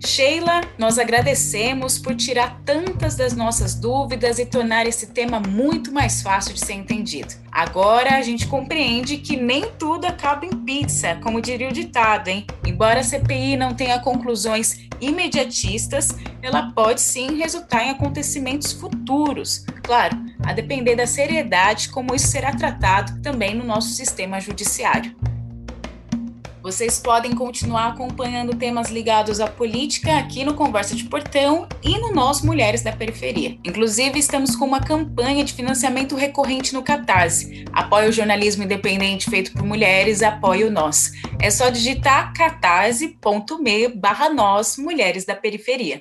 Sheila, 0.05 0.61
nós 0.77 0.99
agradecemos 0.99 1.99
por 1.99 2.15
tirar 2.15 2.61
tantas 2.65 3.17
das 3.17 3.35
nossas 3.35 3.75
dúvidas 3.75 4.39
e 4.39 4.45
tornar 4.45 4.87
esse 4.87 5.09
tema 5.09 5.41
muito 5.41 5.91
mais 5.91 6.21
fácil 6.21 6.53
de 6.53 6.61
ser 6.61 6.75
entendido. 6.75 7.35
Agora 7.51 8.17
a 8.17 8.23
gente 8.23 8.47
compreende 8.47 9.17
que 9.17 9.37
nem 9.37 9.65
tudo 9.79 10.07
acaba 10.07 10.45
em 10.45 10.51
pizza, 10.51 11.17
como 11.23 11.41
diria 11.41 11.69
o 11.69 11.73
ditado, 11.73 12.29
hein? 12.29 12.47
Embora 12.67 13.01
a 13.01 13.05
CPI 13.05 13.57
não 13.57 13.75
tenha 13.75 13.99
conclusões 13.99 14.89
imediatistas, 15.01 16.11
ela 16.43 16.71
pode 16.73 17.01
sim 17.01 17.39
resultar 17.39 17.85
em 17.85 17.91
acontecimentos 17.91 18.73
futuros. 18.73 19.65
Claro, 19.83 20.17
a 20.45 20.53
depender 20.53 20.97
da 20.97 21.07
seriedade 21.07 21.89
como 21.89 22.15
isso 22.15 22.27
será 22.27 22.53
tratado 22.53 23.23
também 23.23 23.55
no 23.55 23.65
nosso 23.65 23.89
sistema 23.89 24.39
judiciário. 24.39 25.17
Vocês 26.65 26.99
podem 26.99 27.35
continuar 27.35 27.89
acompanhando 27.89 28.57
temas 28.57 28.89
ligados 28.89 29.39
à 29.39 29.47
política 29.47 30.17
aqui 30.17 30.47
no 30.47 30.55
Conversa 30.55 30.97
de 30.97 31.05
Portão 31.05 31.69
e 31.83 31.99
no 31.99 32.11
Nós 32.11 32.41
Mulheres 32.41 32.83
da 32.83 32.91
Periferia. 32.91 33.59
Inclusive, 33.63 34.19
estamos 34.19 34.57
com 34.57 34.65
uma 34.65 34.81
campanha 34.81 35.45
de 35.45 35.53
financiamento 35.53 36.17
recorrente 36.17 36.73
no 36.73 36.83
Catarse. 36.83 37.67
Apoie 37.71 38.09
o 38.09 38.13
jornalismo 38.13 38.63
independente 38.63 39.29
feito 39.29 39.53
por 39.53 39.63
mulheres, 39.63 40.23
apoie 40.23 40.65
o 40.65 40.71
Nós. 40.71 41.13
É 41.39 41.51
só 41.51 41.69
digitar 41.69 42.33
catarse.me 42.33 43.89
barra 43.89 44.31
Nós 44.31 44.79
Mulheres 44.79 45.27
da 45.27 45.37
Periferia. 45.37 46.01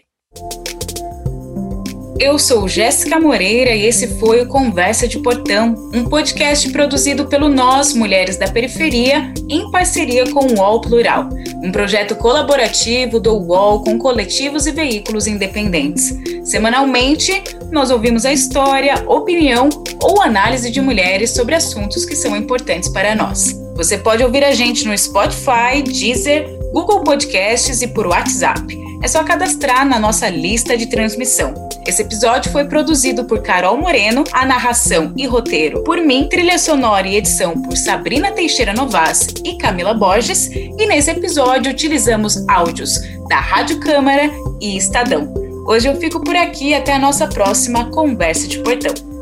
Eu 2.19 2.37
sou 2.37 2.67
Jéssica 2.67 3.19
Moreira 3.19 3.71
e 3.71 3.85
esse 3.85 4.07
foi 4.19 4.41
o 4.41 4.47
Conversa 4.47 5.07
de 5.07 5.19
Portão, 5.19 5.75
um 5.93 6.05
podcast 6.05 6.69
produzido 6.71 7.25
pelo 7.25 7.49
Nós 7.49 7.93
Mulheres 7.93 8.37
da 8.37 8.47
Periferia 8.47 9.33
em 9.49 9.69
parceria 9.71 10.29
com 10.31 10.45
o 10.45 10.59
UOL 10.59 10.81
Plural, 10.81 11.29
um 11.63 11.71
projeto 11.71 12.15
colaborativo 12.15 13.19
do 13.19 13.35
UOL 13.35 13.83
com 13.83 13.97
coletivos 13.97 14.67
e 14.67 14.71
veículos 14.71 15.25
independentes. 15.25 16.15
Semanalmente, 16.43 17.43
nós 17.71 17.89
ouvimos 17.89 18.25
a 18.25 18.31
história, 18.31 19.03
opinião 19.07 19.69
ou 20.01 20.21
análise 20.21 20.69
de 20.69 20.79
mulheres 20.79 21.31
sobre 21.31 21.55
assuntos 21.55 22.05
que 22.05 22.15
são 22.15 22.35
importantes 22.37 22.89
para 22.89 23.15
nós. 23.15 23.59
Você 23.75 23.97
pode 23.97 24.23
ouvir 24.23 24.43
a 24.43 24.51
gente 24.51 24.87
no 24.87 24.95
Spotify, 24.95 25.81
Deezer, 25.83 26.47
Google 26.71 27.01
Podcasts 27.03 27.81
e 27.81 27.87
por 27.87 28.05
WhatsApp. 28.05 28.82
É 29.03 29.07
só 29.09 29.21
cadastrar 29.21 29.85
na 29.85 29.99
nossa 29.99 30.29
lista 30.29 30.77
de 30.77 30.85
transmissão. 30.85 31.53
Esse 31.85 32.01
episódio 32.01 32.49
foi 32.53 32.63
produzido 32.63 33.25
por 33.25 33.41
Carol 33.41 33.77
Moreno, 33.77 34.23
a 34.31 34.45
narração 34.45 35.11
e 35.17 35.27
roteiro 35.27 35.83
por 35.83 35.97
mim, 35.97 36.29
trilha 36.29 36.57
sonora 36.57 37.05
e 37.05 37.17
edição 37.17 37.61
por 37.61 37.75
Sabrina 37.75 38.31
Teixeira 38.31 38.73
Novas 38.73 39.27
e 39.43 39.57
Camila 39.57 39.93
Borges, 39.93 40.47
e 40.47 40.85
nesse 40.87 41.11
episódio 41.11 41.73
utilizamos 41.73 42.47
áudios 42.47 42.97
da 43.27 43.41
Rádio 43.41 43.77
Câmara 43.81 44.31
e 44.61 44.77
Estadão. 44.77 45.33
Hoje 45.67 45.89
eu 45.89 45.97
fico 45.97 46.21
por 46.21 46.37
aqui 46.37 46.73
até 46.73 46.93
a 46.93 46.99
nossa 46.99 47.27
próxima 47.27 47.91
conversa 47.91 48.47
de 48.47 48.59
portão. 48.59 49.12